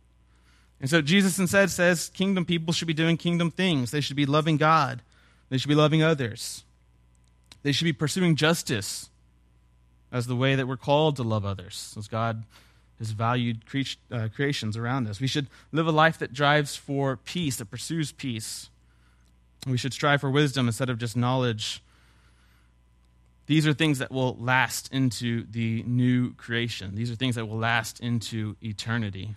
And 0.79 0.89
so 0.89 1.01
Jesus 1.01 1.39
instead 1.39 1.71
says 1.71 2.09
kingdom 2.09 2.45
people 2.45 2.71
should 2.71 2.87
be 2.87 2.93
doing 2.93 3.17
kingdom 3.17 3.49
things. 3.49 3.89
They 3.89 4.01
should 4.01 4.15
be 4.15 4.27
loving 4.27 4.57
God, 4.57 5.01
they 5.49 5.57
should 5.57 5.69
be 5.69 5.75
loving 5.75 6.03
others. 6.03 6.63
They 7.63 7.71
should 7.71 7.85
be 7.85 7.93
pursuing 7.93 8.35
justice 8.35 9.09
as 10.11 10.27
the 10.27 10.35
way 10.35 10.55
that 10.55 10.67
we're 10.67 10.77
called 10.77 11.15
to 11.17 11.23
love 11.23 11.43
others, 11.43 11.95
as 11.97 12.07
God 12.07 12.43
has 12.99 13.11
valued 13.11 13.65
cre- 13.65 13.97
uh, 14.11 14.27
creations 14.33 14.75
around 14.75 15.07
us. 15.07 15.19
We 15.19 15.27
should 15.27 15.47
live 15.71 15.87
a 15.87 15.91
life 15.91 16.17
that 16.19 16.33
drives 16.33 16.75
for 16.75 17.17
peace, 17.17 17.57
that 17.57 17.69
pursues 17.69 18.11
peace. 18.11 18.69
We 19.65 19.77
should 19.77 19.93
strive 19.93 20.21
for 20.21 20.31
wisdom 20.31 20.67
instead 20.67 20.89
of 20.89 20.97
just 20.97 21.15
knowledge. 21.15 21.81
These 23.47 23.65
are 23.65 23.73
things 23.73 23.99
that 23.99 24.11
will 24.11 24.35
last 24.39 24.91
into 24.91 25.45
the 25.49 25.83
new 25.83 26.33
creation. 26.33 26.95
These 26.95 27.11
are 27.11 27.15
things 27.15 27.35
that 27.35 27.45
will 27.45 27.57
last 27.57 27.99
into 27.99 28.55
eternity. 28.61 29.35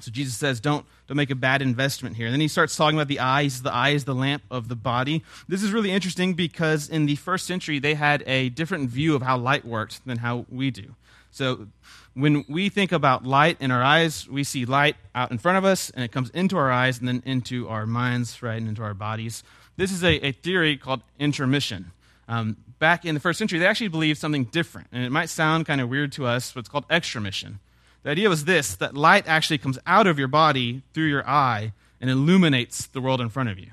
So 0.00 0.10
Jesus 0.10 0.36
says, 0.36 0.60
don't, 0.60 0.86
don't 1.06 1.16
make 1.16 1.30
a 1.30 1.34
bad 1.34 1.60
investment 1.60 2.16
here. 2.16 2.26
And 2.26 2.32
then 2.32 2.40
he 2.40 2.48
starts 2.48 2.76
talking 2.76 2.96
about 2.96 3.08
the 3.08 3.20
eyes. 3.20 3.62
The 3.62 3.72
eye 3.72 3.90
is 3.90 4.04
the 4.04 4.14
lamp 4.14 4.42
of 4.50 4.68
the 4.68 4.76
body. 4.76 5.24
This 5.48 5.62
is 5.62 5.72
really 5.72 5.90
interesting 5.90 6.34
because 6.34 6.88
in 6.88 7.06
the 7.06 7.16
first 7.16 7.46
century, 7.46 7.78
they 7.78 7.94
had 7.94 8.22
a 8.26 8.50
different 8.50 8.90
view 8.90 9.16
of 9.16 9.22
how 9.22 9.36
light 9.38 9.64
worked 9.64 10.06
than 10.06 10.18
how 10.18 10.46
we 10.50 10.70
do. 10.70 10.94
So 11.30 11.68
when 12.14 12.44
we 12.48 12.68
think 12.68 12.90
about 12.92 13.24
light 13.24 13.58
in 13.60 13.70
our 13.70 13.82
eyes, 13.82 14.28
we 14.28 14.44
see 14.44 14.64
light 14.64 14.96
out 15.14 15.30
in 15.30 15.38
front 15.38 15.58
of 15.58 15.64
us, 15.64 15.90
and 15.90 16.04
it 16.04 16.10
comes 16.10 16.30
into 16.30 16.56
our 16.56 16.70
eyes 16.70 16.98
and 16.98 17.06
then 17.06 17.22
into 17.24 17.68
our 17.68 17.86
minds, 17.86 18.42
right, 18.42 18.58
and 18.58 18.68
into 18.68 18.82
our 18.82 18.94
bodies. 18.94 19.44
This 19.76 19.92
is 19.92 20.02
a, 20.02 20.26
a 20.26 20.32
theory 20.32 20.76
called 20.76 21.02
intromission. 21.18 21.92
Um, 22.26 22.56
back 22.78 23.04
in 23.04 23.14
the 23.14 23.20
first 23.20 23.38
century, 23.38 23.58
they 23.58 23.66
actually 23.66 23.88
believed 23.88 24.18
something 24.18 24.44
different. 24.44 24.88
And 24.92 25.04
it 25.04 25.10
might 25.10 25.30
sound 25.30 25.66
kind 25.66 25.80
of 25.80 25.88
weird 25.88 26.12
to 26.12 26.26
us, 26.26 26.52
but 26.52 26.60
it's 26.60 26.68
called 26.68 26.86
extramission. 26.90 27.60
The 28.02 28.10
idea 28.10 28.28
was 28.28 28.44
this 28.44 28.76
that 28.76 28.96
light 28.96 29.26
actually 29.26 29.58
comes 29.58 29.78
out 29.86 30.06
of 30.06 30.18
your 30.18 30.28
body 30.28 30.82
through 30.94 31.06
your 31.06 31.28
eye 31.28 31.72
and 32.00 32.10
illuminates 32.10 32.86
the 32.86 33.00
world 33.00 33.20
in 33.20 33.28
front 33.28 33.48
of 33.48 33.58
you. 33.58 33.70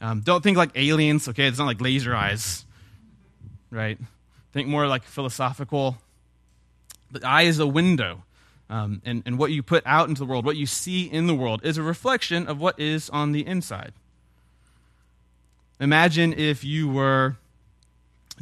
Um, 0.00 0.20
don't 0.20 0.42
think 0.42 0.56
like 0.56 0.70
aliens, 0.74 1.28
okay? 1.28 1.46
It's 1.46 1.58
not 1.58 1.66
like 1.66 1.80
laser 1.80 2.14
eyes, 2.14 2.64
right? 3.70 3.98
Think 4.52 4.68
more 4.68 4.86
like 4.86 5.04
philosophical. 5.04 5.96
The 7.10 7.26
eye 7.26 7.42
is 7.42 7.58
a 7.58 7.66
window. 7.66 8.22
Um, 8.68 9.00
and, 9.04 9.22
and 9.26 9.38
what 9.38 9.52
you 9.52 9.62
put 9.62 9.84
out 9.86 10.08
into 10.08 10.20
the 10.20 10.26
world, 10.26 10.44
what 10.44 10.56
you 10.56 10.66
see 10.66 11.04
in 11.04 11.26
the 11.26 11.34
world, 11.34 11.64
is 11.64 11.78
a 11.78 11.82
reflection 11.82 12.48
of 12.48 12.58
what 12.58 12.78
is 12.80 13.08
on 13.10 13.32
the 13.32 13.46
inside. 13.46 13.92
Imagine 15.78 16.32
if 16.32 16.64
you 16.64 16.88
were 16.88 17.36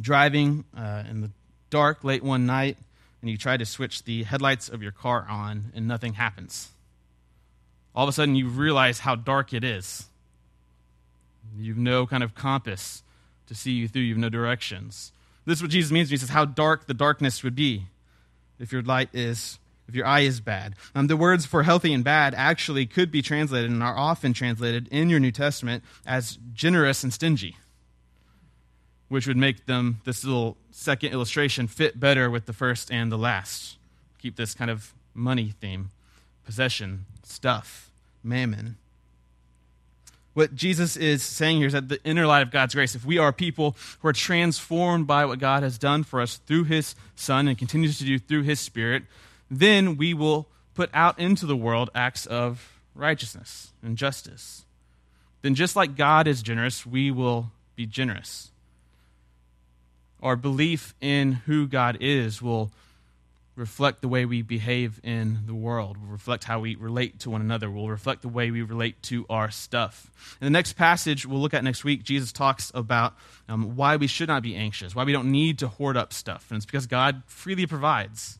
driving 0.01 0.65
uh, 0.75 1.03
in 1.09 1.21
the 1.21 1.29
dark 1.69 2.03
late 2.03 2.23
one 2.23 2.45
night 2.45 2.77
and 3.21 3.29
you 3.29 3.37
try 3.37 3.57
to 3.57 3.65
switch 3.65 4.03
the 4.03 4.23
headlights 4.23 4.69
of 4.69 4.81
your 4.81 4.91
car 4.91 5.25
on 5.29 5.71
and 5.75 5.87
nothing 5.87 6.13
happens. 6.13 6.69
All 7.93 8.03
of 8.03 8.09
a 8.09 8.13
sudden, 8.13 8.35
you 8.35 8.47
realize 8.47 8.99
how 8.99 9.15
dark 9.15 9.53
it 9.53 9.63
is. 9.63 10.07
You've 11.57 11.77
no 11.77 12.05
kind 12.05 12.23
of 12.23 12.35
compass 12.35 13.03
to 13.47 13.55
see 13.55 13.71
you 13.71 13.87
through, 13.87 14.01
you 14.01 14.13
have 14.13 14.21
no 14.21 14.29
directions. 14.29 15.11
This 15.45 15.59
is 15.59 15.61
what 15.61 15.71
Jesus 15.71 15.91
means 15.91 16.09
when 16.09 16.13
he 16.13 16.17
says 16.17 16.29
how 16.29 16.45
dark 16.45 16.87
the 16.87 16.93
darkness 16.93 17.43
would 17.43 17.55
be 17.55 17.85
if 18.59 18.71
your 18.71 18.81
light 18.81 19.09
is 19.13 19.59
if 19.87 19.93
your 19.93 20.07
eye 20.07 20.21
is 20.21 20.39
bad. 20.39 20.73
Um, 20.95 21.05
the 21.05 21.15
words 21.15 21.45
for 21.45 21.61
healthy 21.61 21.93
and 21.93 22.03
bad 22.03 22.33
actually 22.33 22.87
could 22.87 23.11
be 23.11 23.21
translated 23.21 23.69
and 23.69 23.83
are 23.83 23.95
often 23.95 24.33
translated 24.33 24.87
in 24.87 25.11
your 25.11 25.19
New 25.19 25.31
Testament 25.31 25.83
as 26.07 26.39
generous 26.55 27.03
and 27.03 27.13
stingy 27.13 27.55
which 29.07 29.27
would 29.27 29.37
make 29.37 29.65
them, 29.65 30.01
this 30.03 30.23
little 30.23 30.57
second 30.71 31.11
illustration, 31.11 31.67
fit 31.67 31.99
better 31.99 32.29
with 32.29 32.45
the 32.45 32.53
first 32.53 32.91
and 32.91 33.11
the 33.11 33.17
last. 33.17 33.77
Keep 34.19 34.35
this 34.35 34.53
kind 34.53 34.71
of 34.71 34.93
money 35.13 35.53
theme 35.61 35.91
possession, 36.43 37.05
stuff, 37.23 37.89
mammon. 38.23 38.77
What 40.35 40.53
Jesus 40.53 40.95
is 40.95 41.23
saying 41.23 41.57
here 41.57 41.67
is 41.67 41.73
that 41.73 41.89
the 41.89 41.99
inner 42.03 42.27
light 42.27 42.43
of 42.43 42.51
God's 42.51 42.75
grace, 42.75 42.93
if 42.93 43.03
we 43.03 43.17
are 43.17 43.33
people 43.33 43.75
who 43.99 44.07
are 44.07 44.13
transformed 44.13 45.07
by 45.07 45.25
what 45.25 45.39
God 45.39 45.63
has 45.63 45.79
done 45.79 46.03
for 46.03 46.21
us 46.21 46.37
through 46.45 46.65
His 46.65 46.93
Son 47.15 47.47
and 47.47 47.57
continues 47.57 47.97
to 47.97 48.05
do 48.05 48.19
through 48.19 48.43
His 48.43 48.59
Spirit, 48.59 49.03
then 49.49 49.97
we 49.97 50.13
will 50.13 50.47
put 50.75 50.91
out 50.93 51.17
into 51.17 51.47
the 51.47 51.55
world 51.55 51.89
acts 51.95 52.27
of 52.27 52.79
righteousness 52.93 53.71
and 53.81 53.97
justice. 53.97 54.65
Then, 55.41 55.55
just 55.55 55.75
like 55.75 55.95
God 55.95 56.27
is 56.27 56.43
generous, 56.43 56.85
we 56.85 57.09
will 57.09 57.51
be 57.75 57.87
generous 57.87 58.51
our 60.25 60.35
belief 60.35 60.95
in 60.99 61.33
who 61.45 61.67
God 61.67 61.97
is 62.01 62.41
will 62.41 62.71
reflect 63.55 64.01
the 64.01 64.07
way 64.07 64.25
we 64.25 64.41
behave 64.41 64.99
in 65.03 65.39
the 65.45 65.53
world, 65.53 65.97
will 65.97 66.11
reflect 66.11 66.43
how 66.43 66.59
we 66.59 66.75
relate 66.75 67.19
to 67.19 67.29
one 67.29 67.41
another, 67.41 67.71
will 67.71 67.89
reflect 67.89 68.21
the 68.21 68.27
way 68.27 68.51
we 68.51 68.61
relate 68.61 69.01
to 69.03 69.25
our 69.29 69.49
stuff. 69.49 70.11
In 70.41 70.45
the 70.45 70.51
next 70.51 70.73
passage 70.73 71.25
we'll 71.25 71.39
look 71.39 71.53
at 71.53 71.63
next 71.63 71.83
week, 71.83 72.03
Jesus 72.03 72.31
talks 72.31 72.71
about 72.75 73.13
um, 73.47 73.75
why 73.75 73.95
we 73.95 74.07
should 74.07 74.27
not 74.27 74.43
be 74.43 74.55
anxious, 74.55 74.93
why 74.93 75.05
we 75.05 75.13
don't 75.13 75.31
need 75.31 75.59
to 75.59 75.67
hoard 75.67 75.95
up 75.95 76.11
stuff. 76.11 76.47
And 76.49 76.57
it's 76.57 76.65
because 76.65 76.85
God 76.85 77.23
freely 77.27 77.65
provides. 77.65 78.39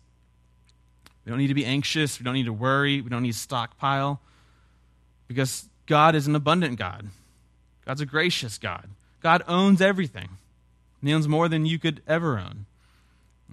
We 1.24 1.29
don't 1.29 1.39
need 1.39 1.48
to 1.48 1.53
be 1.53 1.65
anxious, 1.65 2.19
we 2.19 2.24
don't 2.24 2.36
need 2.36 2.45
to 2.45 2.53
worry, 2.53 3.01
we 3.01 3.10
don't 3.10 3.24
need 3.24 3.34
to 3.34 3.39
stockpile, 3.39 4.19
because 5.27 5.69
God 5.86 6.13
is 6.13 6.27
an 6.27 6.36
abundant 6.36 6.77
God. 6.77 7.07
God's 7.86 8.01
a 8.01 8.05
gracious 8.05 8.57
God. 8.57 8.89
God 9.22 9.43
owns 9.48 9.81
everything. 9.81 10.29
He 11.01 11.13
owns 11.13 11.27
more 11.27 11.48
than 11.48 11.65
you 11.65 11.77
could 11.79 12.01
ever 12.07 12.38
own. 12.38 12.65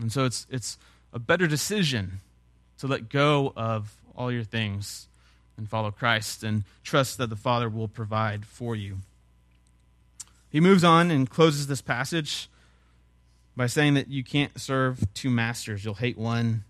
And 0.01 0.11
so 0.11 0.25
it's, 0.25 0.47
it's 0.51 0.79
a 1.13 1.19
better 1.19 1.47
decision 1.47 2.21
to 2.79 2.87
let 2.87 3.09
go 3.09 3.53
of 3.57 3.97
all 4.17 4.33
your 4.33 4.45
things 4.45 5.09
and 5.57 5.69
follow 5.69 5.91
Christ 5.91 6.43
and 6.43 6.65
trust 6.83 7.19
that 7.19 7.31
the 7.31 7.37
Father 7.37 7.69
will 7.69 7.89
provide 7.89 8.47
for 8.47 8.75
you. 8.75 8.99
He 10.51 10.61
moves 10.61 10.85
on 10.85 11.11
and 11.11 11.29
closes 11.29 11.67
this 11.67 11.81
passage 11.81 12.49
by 13.57 13.67
saying 13.67 13.95
that 13.95 14.09
you 14.09 14.25
can't 14.25 14.61
serve 14.61 15.05
two 15.15 15.31
masters. 15.31 15.85
You'll 15.85 15.95
hate 15.95 16.19
one, 16.19 16.65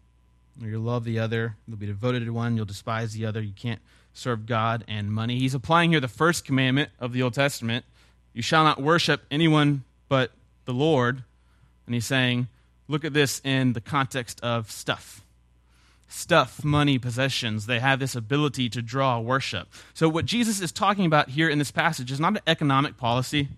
or 0.61 0.68
you'll 0.68 0.82
love 0.82 1.04
the 1.04 1.18
other. 1.18 1.56
You'll 1.66 1.76
be 1.76 1.87
devoted 1.87 2.25
to 2.25 2.30
one, 2.32 2.56
you'll 2.56 2.64
despise 2.64 3.12
the 3.12 3.26
other. 3.26 3.40
You 3.40 3.54
can't 3.54 3.80
serve 4.14 4.46
God 4.46 4.84
and 4.88 5.12
money. 5.12 5.38
He's 5.38 5.54
applying 5.54 5.90
here 5.90 6.00
the 6.00 6.08
first 6.08 6.44
commandment 6.44 6.90
of 7.00 7.12
the 7.12 7.22
Old 7.22 7.34
Testament 7.34 7.84
you 8.32 8.42
shall 8.42 8.64
not 8.64 8.80
worship 8.80 9.22
anyone 9.30 9.84
but 10.08 10.30
the 10.64 10.72
Lord, 10.72 11.22
and 11.87 11.94
he's 11.94 12.06
saying, 12.06 12.49
look 12.92 13.04
at 13.04 13.14
this 13.14 13.40
in 13.42 13.72
the 13.72 13.80
context 13.80 14.38
of 14.42 14.70
stuff. 14.70 15.25
Stuff, 16.08 16.62
money, 16.62 16.99
possessions, 16.99 17.64
they 17.64 17.80
have 17.80 17.99
this 17.99 18.14
ability 18.14 18.68
to 18.68 18.82
draw 18.82 19.18
worship. 19.18 19.66
So, 19.94 20.11
what 20.11 20.26
Jesus 20.26 20.61
is 20.61 20.70
talking 20.70 21.06
about 21.06 21.30
here 21.30 21.49
in 21.49 21.58
this 21.58 21.70
passage 21.70 22.12
is 22.12 22.20
not 22.20 22.34
an 22.34 22.42
economic 22.46 22.99
policy. 22.99 23.49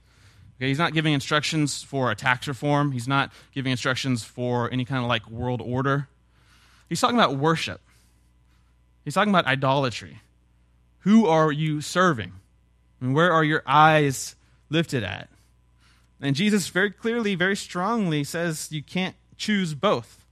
Okay, 0.57 0.69
he's 0.69 0.79
not 0.79 0.95
giving 0.95 1.13
instructions 1.13 1.83
for 1.83 2.13
a 2.13 2.15
tax 2.15 2.47
reform, 2.47 2.93
he's 2.93 3.09
not 3.09 3.33
giving 3.53 3.73
instructions 3.73 4.23
for 4.23 4.71
any 4.73 4.85
kind 4.85 5.03
of 5.03 5.09
like 5.09 5.29
world 5.29 5.61
order. 5.61 6.09
He's 6.89 7.01
talking 7.01 7.19
about 7.19 7.37
worship, 7.37 7.81
he's 9.05 9.15
talking 9.15 9.31
about 9.35 9.47
idolatry. 9.47 10.21
Who 11.01 11.27
are 11.27 11.51
you 11.51 11.81
serving? 11.81 12.33
And 13.01 13.15
where 13.15 13.33
are 13.33 13.45
your 13.45 13.63
eyes 13.67 14.37
lifted 14.71 15.03
at? 15.03 15.29
And 16.21 16.35
Jesus 16.35 16.69
very 16.69 16.91
clearly, 16.91 17.35
very 17.35 17.57
strongly 17.57 18.25
says 18.25 18.73
you 18.73 18.83
can't 18.83 19.17
choose 19.37 19.75
both. 19.75 20.25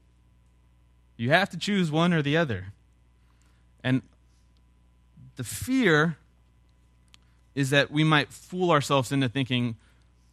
You 1.17 1.31
have 1.31 1.51
to 1.51 1.57
choose 1.57 1.91
one 1.91 2.13
or 2.13 2.23
the 2.23 2.37
other. 2.37 2.67
And 3.85 4.03
the 5.37 5.45
fear 5.45 6.17
is 7.55 7.71
that 7.71 7.91
we 7.91 8.05
might 8.05 8.33
fool 8.33 8.71
ourselves 8.71 9.13
into 9.13 9.29
thinking 9.29 9.77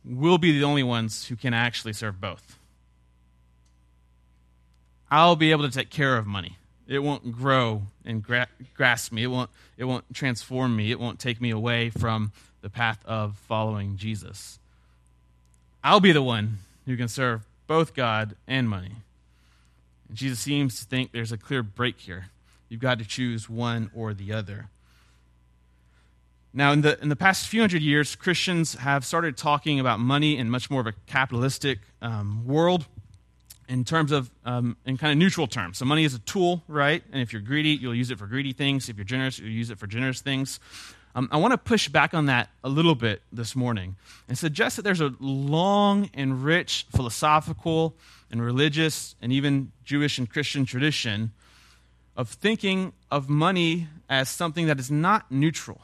we'll 0.06 0.38
be 0.38 0.58
the 0.58 0.64
only 0.64 0.84
ones 0.84 1.28
who 1.28 1.36
can 1.36 1.54
actually 1.54 1.94
serve 1.94 2.22
both. 2.22 2.58
I'll 5.12 5.36
be 5.36 5.52
able 5.52 5.64
to 5.64 5.72
take 5.72 5.90
care 5.90 6.18
of 6.18 6.26
money. 6.26 6.58
It 6.88 7.00
won't 7.00 7.32
grow 7.32 7.84
and 8.06 8.24
gra- 8.24 8.48
grasp 8.74 9.12
me. 9.12 9.24
It 9.24 9.28
won't, 9.28 9.50
it 9.78 9.86
won't 9.86 10.06
transform 10.14 10.76
me. 10.76 10.92
It 10.92 11.00
won't 11.00 11.20
take 11.20 11.42
me 11.42 11.50
away 11.50 11.90
from 11.90 12.32
the 12.62 12.70
path 12.70 13.00
of 13.06 13.38
following 13.48 13.98
Jesus. 13.98 14.60
I'll 15.84 16.00
be 16.00 16.12
the 16.12 16.22
one 16.22 16.60
who 16.86 16.98
can 16.98 17.08
serve 17.08 17.42
both 17.70 17.94
God 17.94 18.36
and 18.48 18.68
money. 18.68 18.96
And 20.08 20.18
Jesus 20.18 20.40
seems 20.40 20.80
to 20.80 20.86
think 20.86 21.12
there's 21.12 21.32
a 21.32 21.38
clear 21.38 21.62
break 21.62 22.00
here. 22.00 22.26
You've 22.68 22.82
got 22.82 22.98
to 22.98 23.06
choose 23.06 23.48
one 23.48 23.92
or 23.94 24.16
the 24.16 24.34
other. 24.34 24.70
Now, 26.52 26.72
in 26.72 26.82
the, 26.82 27.00
in 27.00 27.10
the 27.10 27.16
past 27.16 27.48
few 27.48 27.62
hundred 27.62 27.84
years, 27.84 28.16
Christians 28.16 28.74
have 28.74 29.06
started 29.06 29.38
talking 29.38 29.80
about 29.80 30.00
money 30.00 30.36
in 30.36 30.50
much 30.50 30.72
more 30.72 30.82
of 30.82 30.88
a 30.88 30.94
capitalistic 31.06 31.78
um, 32.02 32.44
world 32.48 32.88
in 33.68 33.86
terms 33.86 34.12
of, 34.12 34.32
um, 34.46 34.76
in 34.84 34.98
kind 34.98 35.12
of 35.12 35.20
neutral 35.20 35.46
terms. 35.46 35.78
So, 35.78 35.86
money 35.86 36.06
is 36.06 36.16
a 36.16 36.20
tool, 36.20 36.64
right? 36.68 37.04
And 37.14 37.22
if 37.22 37.32
you're 37.32 37.44
greedy, 37.44 37.70
you'll 37.70 37.94
use 37.94 38.10
it 38.10 38.18
for 38.18 38.26
greedy 38.26 38.52
things. 38.52 38.90
If 38.90 38.98
you're 38.98 39.06
generous, 39.06 39.38
you'll 39.38 39.52
use 39.52 39.70
it 39.70 39.78
for 39.78 39.86
generous 39.86 40.22
things. 40.22 40.60
Um, 41.16 41.28
I 41.32 41.38
want 41.38 41.54
to 41.54 41.58
push 41.58 41.90
back 41.90 42.14
on 42.14 42.28
that 42.28 42.50
a 42.64 42.70
little 42.70 42.96
bit 42.96 43.22
this 43.32 43.56
morning 43.56 43.96
and 44.28 44.38
suggest 44.38 44.76
that 44.76 44.84
there's 44.84 45.02
a 45.02 45.14
long 45.20 46.10
and 46.14 46.44
rich 46.44 46.86
philosophical 46.96 47.96
and 48.30 48.42
religious 48.42 49.16
and 49.22 49.32
even 49.32 49.72
Jewish 49.84 50.20
and 50.20 50.30
Christian 50.30 50.66
tradition 50.66 51.32
of 52.16 52.30
thinking 52.30 52.94
of 53.10 53.28
money 53.28 53.88
as 54.08 54.30
something 54.30 54.68
that 54.68 54.80
is 54.80 54.92
not 54.92 55.32
neutral, 55.32 55.82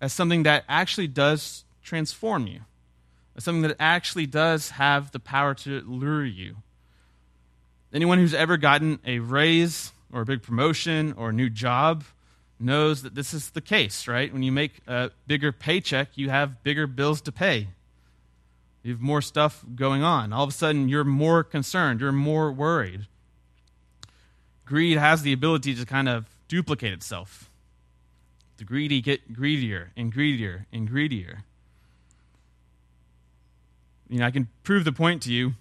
as 0.00 0.12
something 0.12 0.44
that 0.44 0.64
actually 0.68 1.08
does 1.08 1.64
transform 1.82 2.46
you, 2.46 2.60
as 3.36 3.42
something 3.42 3.62
that 3.62 3.76
actually 3.80 4.26
does 4.26 4.70
have 4.70 5.10
the 5.10 5.18
power 5.18 5.54
to 5.54 5.80
lure 5.80 6.24
you. 6.24 6.56
Anyone 7.92 8.18
who's 8.18 8.34
ever 8.34 8.56
gotten 8.56 9.00
a 9.04 9.18
raise 9.18 9.92
or 10.12 10.20
a 10.20 10.26
big 10.26 10.42
promotion 10.42 11.14
or 11.16 11.30
a 11.30 11.32
new 11.32 11.50
job 11.50 12.04
knows 12.60 13.02
that 13.02 13.14
this 13.14 13.32
is 13.32 13.50
the 13.50 13.60
case, 13.60 14.08
right? 14.08 14.32
When 14.32 14.42
you 14.42 14.52
make 14.52 14.80
a 14.86 15.10
bigger 15.26 15.52
paycheck, 15.52 16.16
you 16.16 16.30
have 16.30 16.62
bigger 16.62 16.86
bills 16.86 17.20
to 17.22 17.32
pay. 17.32 17.68
You 18.82 18.92
have 18.92 19.00
more 19.00 19.22
stuff 19.22 19.64
going 19.74 20.02
on. 20.02 20.32
All 20.32 20.44
of 20.44 20.50
a 20.50 20.52
sudden, 20.52 20.88
you're 20.88 21.04
more 21.04 21.44
concerned, 21.44 22.00
you're 22.00 22.12
more 22.12 22.50
worried. 22.52 23.06
Greed 24.64 24.98
has 24.98 25.22
the 25.22 25.32
ability 25.32 25.74
to 25.74 25.86
kind 25.86 26.08
of 26.08 26.26
duplicate 26.46 26.92
itself. 26.92 27.48
The 28.58 28.64
greedy 28.64 29.00
get 29.00 29.32
greedier 29.32 29.92
and 29.96 30.12
greedier 30.12 30.66
and 30.72 30.88
greedier. 30.88 31.44
You 34.08 34.18
know, 34.18 34.26
I 34.26 34.30
can 34.30 34.48
prove 34.64 34.84
the 34.84 34.92
point 34.92 35.22
to 35.22 35.32
you. 35.32 35.54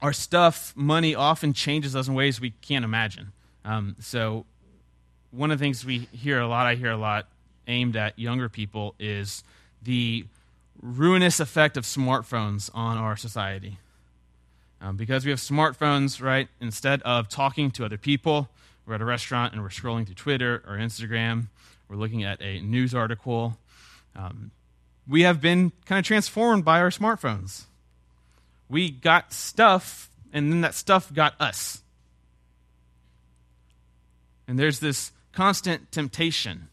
Our 0.00 0.12
stuff, 0.12 0.72
money, 0.74 1.14
often 1.14 1.52
changes 1.52 1.94
us 1.94 2.08
in 2.08 2.14
ways 2.14 2.40
we 2.40 2.50
can't 2.62 2.84
imagine. 2.84 3.32
Um, 3.64 3.96
so, 4.00 4.46
one 5.30 5.50
of 5.50 5.58
the 5.58 5.64
things 5.64 5.84
we 5.84 6.08
hear 6.12 6.40
a 6.40 6.48
lot, 6.48 6.66
I 6.66 6.74
hear 6.74 6.90
a 6.90 6.96
lot, 6.96 7.26
aimed 7.66 7.96
at 7.96 8.18
younger 8.18 8.48
people, 8.48 8.94
is 8.98 9.44
the 9.82 10.24
ruinous 10.82 11.40
effect 11.40 11.76
of 11.76 11.84
smartphones 11.84 12.70
on 12.74 12.96
our 12.96 13.16
society. 13.16 13.78
Um, 14.80 14.96
because 14.96 15.24
we 15.24 15.30
have 15.30 15.40
smartphones, 15.40 16.22
right, 16.22 16.48
instead 16.60 17.02
of 17.02 17.28
talking 17.28 17.70
to 17.72 17.84
other 17.84 17.98
people, 17.98 18.48
we're 18.86 18.94
at 18.94 19.02
a 19.02 19.04
restaurant 19.04 19.52
and 19.52 19.62
we're 19.62 19.68
scrolling 19.68 20.06
through 20.06 20.14
Twitter 20.14 20.62
or 20.66 20.76
Instagram, 20.76 21.48
we're 21.88 21.96
looking 21.96 22.24
at 22.24 22.40
a 22.40 22.60
news 22.60 22.94
article. 22.94 23.58
Um, 24.16 24.52
we 25.06 25.22
have 25.22 25.40
been 25.40 25.72
kind 25.86 25.98
of 25.98 26.04
transformed 26.04 26.64
by 26.64 26.80
our 26.80 26.90
smartphones. 26.90 27.64
We 28.68 28.90
got 28.90 29.32
stuff, 29.32 30.08
and 30.32 30.52
then 30.52 30.60
that 30.62 30.74
stuff 30.74 31.12
got 31.12 31.34
us. 31.40 31.82
And 34.46 34.58
there's 34.58 34.78
this 34.78 35.12
constant 35.32 35.90
temptation 35.92 36.68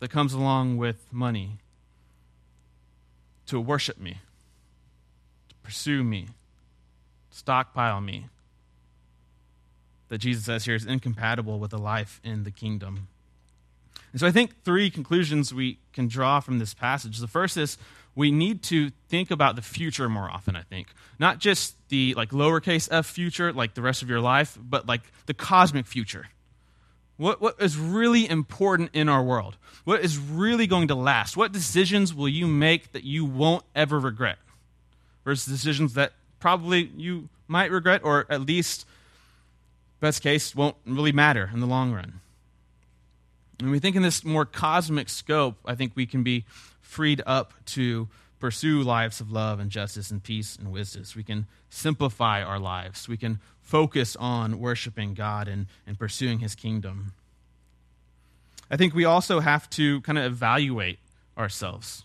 that 0.00 0.10
comes 0.10 0.32
along 0.32 0.76
with 0.76 1.06
money 1.12 1.58
to 3.46 3.60
worship 3.60 3.98
me, 3.98 4.18
to 5.48 5.54
pursue 5.62 6.04
me, 6.04 6.28
stockpile 7.30 8.00
me. 8.00 8.26
That 10.08 10.18
Jesus 10.18 10.44
says 10.44 10.64
here 10.64 10.74
is 10.74 10.86
incompatible 10.86 11.58
with 11.58 11.72
a 11.72 11.78
life 11.78 12.20
in 12.24 12.44
the 12.44 12.50
kingdom. 12.50 13.08
And 14.12 14.20
so 14.20 14.26
I 14.26 14.30
think 14.30 14.64
three 14.64 14.88
conclusions 14.90 15.52
we 15.52 15.78
can 15.92 16.08
draw 16.08 16.40
from 16.40 16.58
this 16.58 16.72
passage. 16.72 17.18
The 17.18 17.26
first 17.26 17.56
is 17.56 17.76
we 18.14 18.30
need 18.30 18.62
to 18.64 18.90
think 19.08 19.30
about 19.30 19.54
the 19.54 19.62
future 19.62 20.08
more 20.08 20.30
often, 20.30 20.56
I 20.56 20.62
think. 20.62 20.88
Not 21.18 21.38
just 21.38 21.76
the 21.88 22.14
like 22.14 22.30
lowercase 22.30 22.88
f 22.90 23.06
future, 23.06 23.52
like 23.52 23.74
the 23.74 23.82
rest 23.82 24.02
of 24.02 24.08
your 24.08 24.20
life, 24.20 24.58
but 24.60 24.86
like 24.86 25.02
the 25.26 25.34
cosmic 25.34 25.86
future. 25.86 26.26
What, 27.18 27.40
what 27.40 27.60
is 27.60 27.76
really 27.76 28.28
important 28.28 28.90
in 28.94 29.08
our 29.08 29.22
world? 29.22 29.56
What 29.84 30.00
is 30.02 30.16
really 30.18 30.66
going 30.66 30.88
to 30.88 30.94
last? 30.94 31.36
What 31.36 31.52
decisions 31.52 32.14
will 32.14 32.28
you 32.28 32.46
make 32.46 32.92
that 32.92 33.04
you 33.04 33.24
won't 33.24 33.64
ever 33.74 33.98
regret? 33.98 34.38
Versus 35.24 35.52
decisions 35.52 35.94
that 35.94 36.12
probably 36.38 36.92
you 36.96 37.28
might 37.48 37.72
regret, 37.72 38.02
or 38.04 38.24
at 38.30 38.42
least, 38.42 38.86
best 39.98 40.22
case, 40.22 40.54
won't 40.54 40.76
really 40.86 41.12
matter 41.12 41.50
in 41.52 41.58
the 41.58 41.66
long 41.66 41.92
run. 41.92 42.20
When 43.60 43.72
we 43.72 43.80
think 43.80 43.96
in 43.96 44.02
this 44.02 44.24
more 44.24 44.44
cosmic 44.44 45.08
scope, 45.08 45.56
I 45.66 45.74
think 45.74 45.92
we 45.96 46.06
can 46.06 46.22
be 46.22 46.44
freed 46.80 47.20
up 47.26 47.52
to 47.66 48.08
pursue 48.38 48.82
lives 48.82 49.20
of 49.20 49.30
love 49.30 49.60
and 49.60 49.70
justice 49.70 50.10
and 50.10 50.22
peace 50.22 50.56
and 50.56 50.70
wisdom. 50.70 51.04
We 51.16 51.22
can 51.22 51.46
simplify 51.70 52.42
our 52.42 52.58
lives. 52.58 53.08
We 53.08 53.16
can 53.16 53.40
focus 53.62 54.16
on 54.16 54.58
worshiping 54.58 55.14
God 55.14 55.48
and, 55.48 55.66
and 55.86 55.98
pursuing 55.98 56.38
his 56.38 56.54
kingdom. 56.54 57.12
I 58.70 58.76
think 58.76 58.94
we 58.94 59.04
also 59.04 59.40
have 59.40 59.68
to 59.70 60.00
kind 60.02 60.18
of 60.18 60.24
evaluate 60.24 60.98
ourselves. 61.36 62.04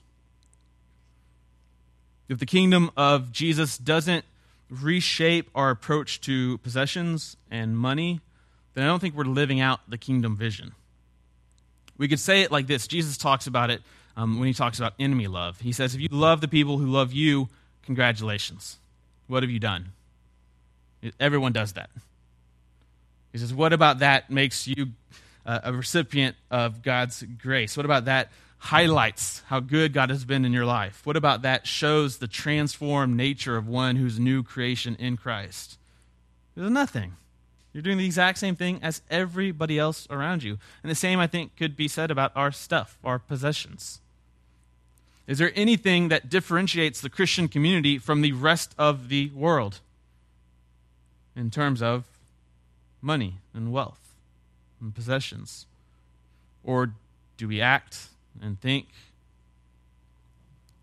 If 2.29 2.39
the 2.39 2.45
kingdom 2.45 2.89
of 2.95 3.31
Jesus 3.31 3.77
doesn't 3.77 4.25
reshape 4.69 5.49
our 5.53 5.69
approach 5.69 6.21
to 6.21 6.57
possessions 6.59 7.37
and 7.51 7.77
money, 7.77 8.21
then 8.73 8.83
I 8.83 8.87
don't 8.87 8.99
think 8.99 9.15
we're 9.15 9.25
living 9.25 9.59
out 9.59 9.81
the 9.87 9.97
kingdom 9.97 10.35
vision. 10.35 10.71
We 11.97 12.07
could 12.07 12.19
say 12.19 12.41
it 12.41 12.51
like 12.51 12.67
this 12.67 12.87
Jesus 12.87 13.17
talks 13.17 13.45
about 13.45 13.69
it 13.69 13.81
um, 14.15 14.39
when 14.39 14.47
he 14.47 14.53
talks 14.53 14.77
about 14.79 14.93
enemy 14.99 15.27
love. 15.27 15.59
He 15.61 15.71
says, 15.71 15.95
If 15.95 16.01
you 16.01 16.09
love 16.11 16.41
the 16.41 16.47
people 16.47 16.77
who 16.77 16.87
love 16.87 17.13
you, 17.13 17.49
congratulations. 17.85 18.77
What 19.27 19.43
have 19.43 19.49
you 19.49 19.59
done? 19.59 19.91
Everyone 21.19 21.51
does 21.51 21.73
that. 21.73 21.89
He 23.31 23.37
says, 23.37 23.53
What 23.53 23.73
about 23.73 23.99
that 23.99 24.29
makes 24.29 24.67
you 24.67 24.89
uh, 25.45 25.59
a 25.63 25.73
recipient 25.73 26.35
of 26.51 26.81
God's 26.81 27.23
grace? 27.41 27.75
What 27.75 27.85
about 27.85 28.05
that 28.05 28.31
highlights 28.59 29.41
how 29.47 29.59
good 29.59 29.91
God 29.91 30.09
has 30.09 30.23
been 30.23 30.45
in 30.45 30.53
your 30.53 30.65
life? 30.65 31.01
What 31.03 31.17
about 31.17 31.41
that 31.41 31.67
shows 31.67 32.17
the 32.17 32.27
transformed 32.27 33.17
nature 33.17 33.57
of 33.57 33.67
one 33.67 33.97
who's 33.97 34.19
new 34.19 34.43
creation 34.43 34.95
in 34.99 35.17
Christ? 35.17 35.77
There's 36.55 36.71
nothing. 36.71 37.13
You're 37.73 37.81
doing 37.81 37.97
the 37.97 38.05
exact 38.05 38.37
same 38.37 38.55
thing 38.55 38.79
as 38.83 39.01
everybody 39.09 39.79
else 39.79 40.07
around 40.09 40.43
you. 40.43 40.59
And 40.83 40.91
the 40.91 40.95
same, 40.95 41.19
I 41.19 41.27
think, 41.27 41.57
could 41.57 41.75
be 41.75 41.87
said 41.87 42.11
about 42.11 42.31
our 42.35 42.51
stuff, 42.51 42.99
our 43.03 43.17
possessions. 43.17 43.99
Is 45.25 45.37
there 45.37 45.51
anything 45.55 46.09
that 46.09 46.29
differentiates 46.29 46.99
the 46.99 47.09
Christian 47.09 47.47
community 47.47 47.97
from 47.97 48.21
the 48.21 48.33
rest 48.33 48.75
of 48.77 49.07
the 49.07 49.29
world 49.29 49.79
in 51.35 51.49
terms 51.49 51.81
of 51.81 52.05
money 53.01 53.35
and 53.53 53.71
wealth 53.71 54.15
and 54.81 54.93
possessions? 54.93 55.65
Or 56.63 56.91
do 57.37 57.47
we 57.47 57.61
act 57.61 58.07
and 58.41 58.59
think 58.59 58.87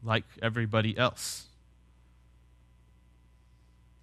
like 0.02 0.24
everybody 0.40 0.96
else? 0.96 1.46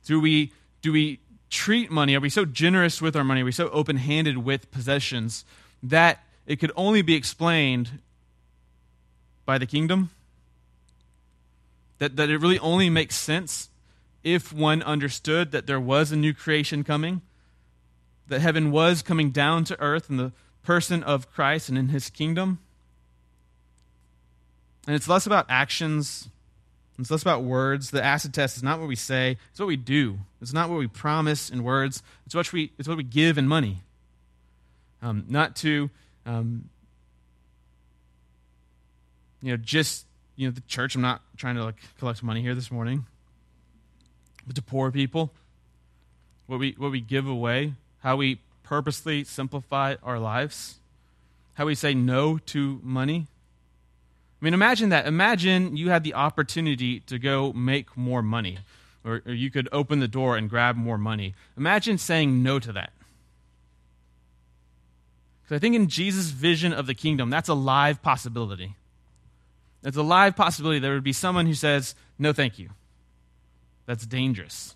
Do 0.05 0.19
we, 0.19 0.51
do 0.81 0.91
we 0.91 1.19
treat 1.49 1.89
money, 1.89 2.15
are 2.15 2.19
we 2.19 2.29
so 2.29 2.45
generous 2.45 3.01
with 3.01 3.15
our 3.15 3.23
money, 3.23 3.41
are 3.41 3.45
we 3.45 3.51
so 3.51 3.69
open 3.69 3.97
handed 3.97 4.37
with 4.37 4.69
possessions 4.71 5.45
that 5.81 6.23
it 6.45 6.57
could 6.57 6.71
only 6.75 7.01
be 7.01 7.15
explained 7.15 7.99
by 9.45 9.57
the 9.57 9.65
kingdom? 9.65 10.11
That, 11.99 12.15
that 12.15 12.29
it 12.29 12.37
really 12.37 12.59
only 12.59 12.89
makes 12.89 13.15
sense 13.15 13.69
if 14.23 14.53
one 14.53 14.83
understood 14.83 15.51
that 15.51 15.67
there 15.67 15.79
was 15.79 16.11
a 16.11 16.15
new 16.15 16.33
creation 16.33 16.83
coming, 16.83 17.21
that 18.27 18.41
heaven 18.41 18.71
was 18.71 19.01
coming 19.01 19.31
down 19.31 19.63
to 19.65 19.79
earth 19.79 20.09
in 20.09 20.17
the 20.17 20.31
person 20.63 21.01
of 21.03 21.31
Christ 21.31 21.69
and 21.69 21.77
in 21.77 21.89
his 21.89 22.09
kingdom. 22.09 22.59
And 24.85 24.95
it's 24.95 25.07
less 25.07 25.25
about 25.25 25.45
actions 25.49 26.29
it's 26.99 27.11
less 27.11 27.21
about 27.21 27.43
words. 27.43 27.91
The 27.91 28.03
acid 28.03 28.33
test 28.33 28.57
is 28.57 28.63
not 28.63 28.79
what 28.79 28.87
we 28.87 28.95
say, 28.95 29.37
it's 29.51 29.59
what 29.59 29.67
we 29.67 29.77
do. 29.77 30.19
It's 30.41 30.53
not 30.53 30.69
what 30.69 30.79
we 30.79 30.87
promise 30.87 31.49
in 31.49 31.63
words, 31.63 32.01
it's 32.25 32.33
what 32.33 32.51
we, 32.51 32.71
it's 32.77 32.87
what 32.87 32.97
we 32.97 33.03
give 33.03 33.37
in 33.37 33.47
money. 33.47 33.83
Um, 35.01 35.25
not 35.29 35.55
to, 35.57 35.91
um, 36.25 36.69
you 39.43 39.51
know, 39.51 39.57
just, 39.57 40.06
you 40.37 40.47
know, 40.47 40.51
the 40.51 40.61
church. 40.61 40.95
I'm 40.95 41.01
not 41.01 41.21
trying 41.35 41.55
to 41.55 41.65
like 41.65 41.75
collect 41.99 42.23
money 42.23 42.41
here 42.41 42.55
this 42.55 42.71
morning, 42.71 43.05
but 44.45 44.55
to 44.55 44.61
poor 44.61 44.89
people, 44.91 45.33
what 46.45 46.59
we, 46.59 46.75
what 46.77 46.91
we 46.91 47.01
give 47.01 47.27
away, 47.27 47.73
how 47.99 48.15
we 48.15 48.39
purposely 48.63 49.25
simplify 49.25 49.95
our 50.01 50.17
lives, 50.17 50.79
how 51.55 51.65
we 51.65 51.75
say 51.75 51.93
no 51.93 52.37
to 52.37 52.79
money 52.81 53.27
I 54.39 54.45
mean, 54.45 54.53
imagine 54.53 54.89
that. 54.89 55.07
Imagine 55.07 55.75
you 55.75 55.89
had 55.89 56.03
the 56.03 56.13
opportunity 56.13 56.99
to 57.01 57.17
go 57.17 57.51
make 57.53 57.97
more 57.97 58.21
money, 58.21 58.59
or, 59.03 59.23
or 59.25 59.33
you 59.33 59.49
could 59.49 59.67
open 59.71 59.99
the 59.99 60.07
door 60.07 60.37
and 60.37 60.47
grab 60.47 60.75
more 60.75 60.97
money. 60.97 61.33
Imagine 61.57 61.97
saying 61.97 62.43
no 62.43 62.59
to 62.59 62.71
that. 62.73 62.93
Because 65.41 65.55
I 65.55 65.59
think 65.59 65.75
in 65.75 65.87
Jesus' 65.87 66.29
vision 66.29 66.71
of 66.71 66.85
the 66.85 66.93
kingdom, 66.93 67.31
that's 67.31 67.49
a 67.49 67.55
live 67.55 68.03
possibility. 68.03 68.75
It's 69.83 69.97
a 69.97 70.03
live 70.03 70.35
possibility 70.35 70.79
there 70.79 70.93
would 70.93 71.03
be 71.03 71.13
someone 71.13 71.45
who 71.45 71.53
says, 71.53 71.95
no, 72.17 72.33
thank 72.33 72.59
you. 72.59 72.69
That's 73.85 74.05
dangerous. 74.05 74.75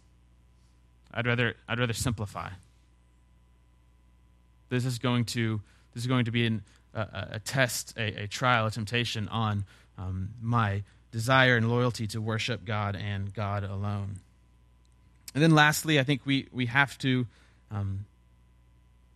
I'd 1.14 1.28
rather, 1.28 1.56
I'd 1.68 1.80
rather 1.80 1.94
simplify. 1.94 2.50
This 4.70 4.86
is 4.86 5.00
going 5.00 5.26
to, 5.26 5.60
this 5.94 6.04
is 6.04 6.08
going 6.08 6.26
to 6.26 6.32
be 6.32 6.46
an, 6.46 6.64
a, 6.94 7.28
a 7.34 7.40
test, 7.40 7.94
a, 7.98 8.24
a, 8.24 8.28
trial, 8.28 8.68
a 8.68 8.72
temptation 8.72 9.28
on 9.28 9.66
um, 9.98 10.30
my 10.42 10.84
desire 11.12 11.58
and 11.58 11.70
loyalty 11.70 12.08
to 12.08 12.22
worship 12.22 12.64
God 12.64 12.96
and 12.96 13.34
God 13.34 13.64
alone. 13.64 14.20
And 15.34 15.44
then 15.44 15.52
lastly, 15.52 16.00
I 16.00 16.04
think 16.04 16.22
we, 16.26 16.48
we 16.52 16.68
have 16.68 16.98
to 17.00 17.28
um, 17.70 18.06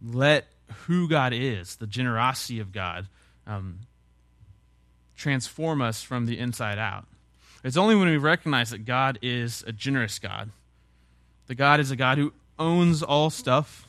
let 0.04 0.48
who 0.86 1.08
God 1.08 1.34
is, 1.34 1.76
the 1.78 1.88
generosity 1.88 2.60
of 2.60 2.72
God, 2.72 3.08
um, 3.48 3.80
transform 5.16 5.82
us 5.82 6.02
from 6.02 6.26
the 6.26 6.38
inside 6.38 6.78
out. 6.78 7.06
It's 7.64 7.78
only 7.78 7.96
when 7.96 8.08
we 8.08 8.18
recognize 8.18 8.70
that 8.70 8.86
God 8.86 9.18
is 9.22 9.64
a 9.66 9.72
generous 9.72 10.20
God, 10.20 10.50
that 11.48 11.56
God 11.56 11.80
is 11.80 11.90
a 11.92 11.96
God 11.96 12.18
who 12.18 12.34
owns 12.60 13.02
all 13.02 13.30
stuff, 13.30 13.88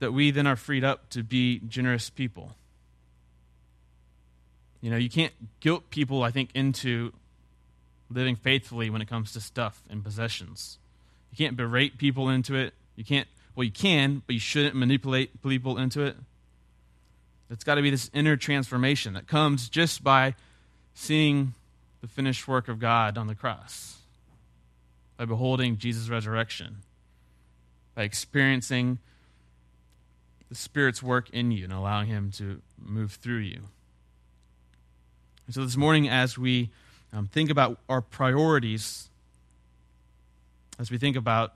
that 0.00 0.12
we 0.12 0.32
then 0.32 0.46
are 0.46 0.56
freed 0.56 0.82
up 0.82 1.08
to 1.10 1.22
be 1.22 1.60
generous 1.68 2.10
people. 2.10 2.56
You 4.80 4.90
know, 4.90 4.96
you 4.96 5.08
can't 5.08 5.32
guilt 5.60 5.90
people, 5.90 6.24
I 6.24 6.32
think, 6.32 6.50
into 6.54 7.12
living 8.10 8.34
faithfully 8.34 8.90
when 8.90 9.00
it 9.00 9.08
comes 9.08 9.32
to 9.32 9.40
stuff 9.40 9.82
and 9.88 10.02
possessions. 10.02 10.78
You 11.30 11.38
can't 11.38 11.56
berate 11.56 11.98
people 11.98 12.28
into 12.28 12.56
it. 12.56 12.74
You 12.96 13.04
can't, 13.04 13.28
well, 13.54 13.64
you 13.64 13.70
can, 13.70 14.22
but 14.26 14.34
you 14.34 14.40
shouldn't 14.40 14.74
manipulate 14.74 15.40
people 15.42 15.78
into 15.78 16.02
it. 16.02 16.16
It's 17.52 17.64
got 17.64 17.74
to 17.74 17.82
be 17.82 17.90
this 17.90 18.10
inner 18.14 18.36
transformation 18.36 19.12
that 19.12 19.26
comes 19.26 19.68
just 19.68 20.02
by 20.02 20.34
seeing 20.94 21.52
the 22.00 22.08
finished 22.08 22.48
work 22.48 22.68
of 22.68 22.80
God 22.80 23.18
on 23.18 23.26
the 23.26 23.34
cross, 23.34 23.98
by 25.18 25.26
beholding 25.26 25.76
Jesus' 25.76 26.08
resurrection, 26.08 26.78
by 27.94 28.04
experiencing 28.04 28.98
the 30.48 30.54
Spirit's 30.54 31.02
work 31.02 31.28
in 31.30 31.50
you 31.50 31.64
and 31.64 31.72
allowing 31.72 32.08
Him 32.08 32.30
to 32.32 32.62
move 32.82 33.12
through 33.12 33.38
you. 33.38 33.60
And 35.46 35.54
so 35.54 35.62
this 35.62 35.76
morning, 35.76 36.08
as 36.08 36.38
we 36.38 36.70
um, 37.12 37.28
think 37.28 37.50
about 37.50 37.78
our 37.88 38.00
priorities, 38.00 39.08
as 40.78 40.90
we 40.90 40.96
think 40.96 41.16
about 41.16 41.52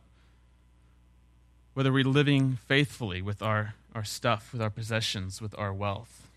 whether 1.73 1.93
we're 1.93 2.05
living 2.05 2.59
faithfully 2.67 3.23
with 3.23 3.43
our, 3.43 3.75
our 3.97 4.05
stuff, 4.05 4.53
with 4.53 4.61
our 4.61 4.69
possessions, 4.69 5.41
with 5.41 5.59
our 5.59 5.73
wealth, 5.73 6.29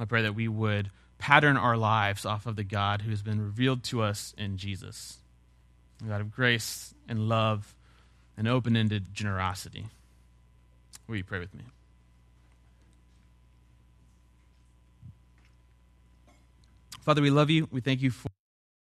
I 0.00 0.04
pray 0.04 0.20
that 0.22 0.34
we 0.34 0.48
would 0.48 0.90
pattern 1.16 1.56
our 1.56 1.76
lives 1.76 2.26
off 2.26 2.44
of 2.44 2.56
the 2.56 2.64
God 2.64 3.02
who 3.02 3.10
has 3.10 3.22
been 3.22 3.40
revealed 3.40 3.84
to 3.84 4.02
us 4.02 4.34
in 4.36 4.56
Jesus. 4.56 5.18
A 6.04 6.08
God 6.08 6.20
of 6.20 6.32
grace 6.32 6.92
and 7.08 7.28
love 7.28 7.76
and 8.36 8.48
open 8.48 8.76
ended 8.76 9.14
generosity. 9.14 9.86
Will 11.06 11.16
you 11.16 11.24
pray 11.24 11.38
with 11.38 11.54
me? 11.54 11.62
Father, 17.02 17.22
we 17.22 17.30
love 17.30 17.48
you. 17.48 17.68
We 17.70 17.80
thank 17.80 18.02
you 18.02 18.10
for. 18.10 18.28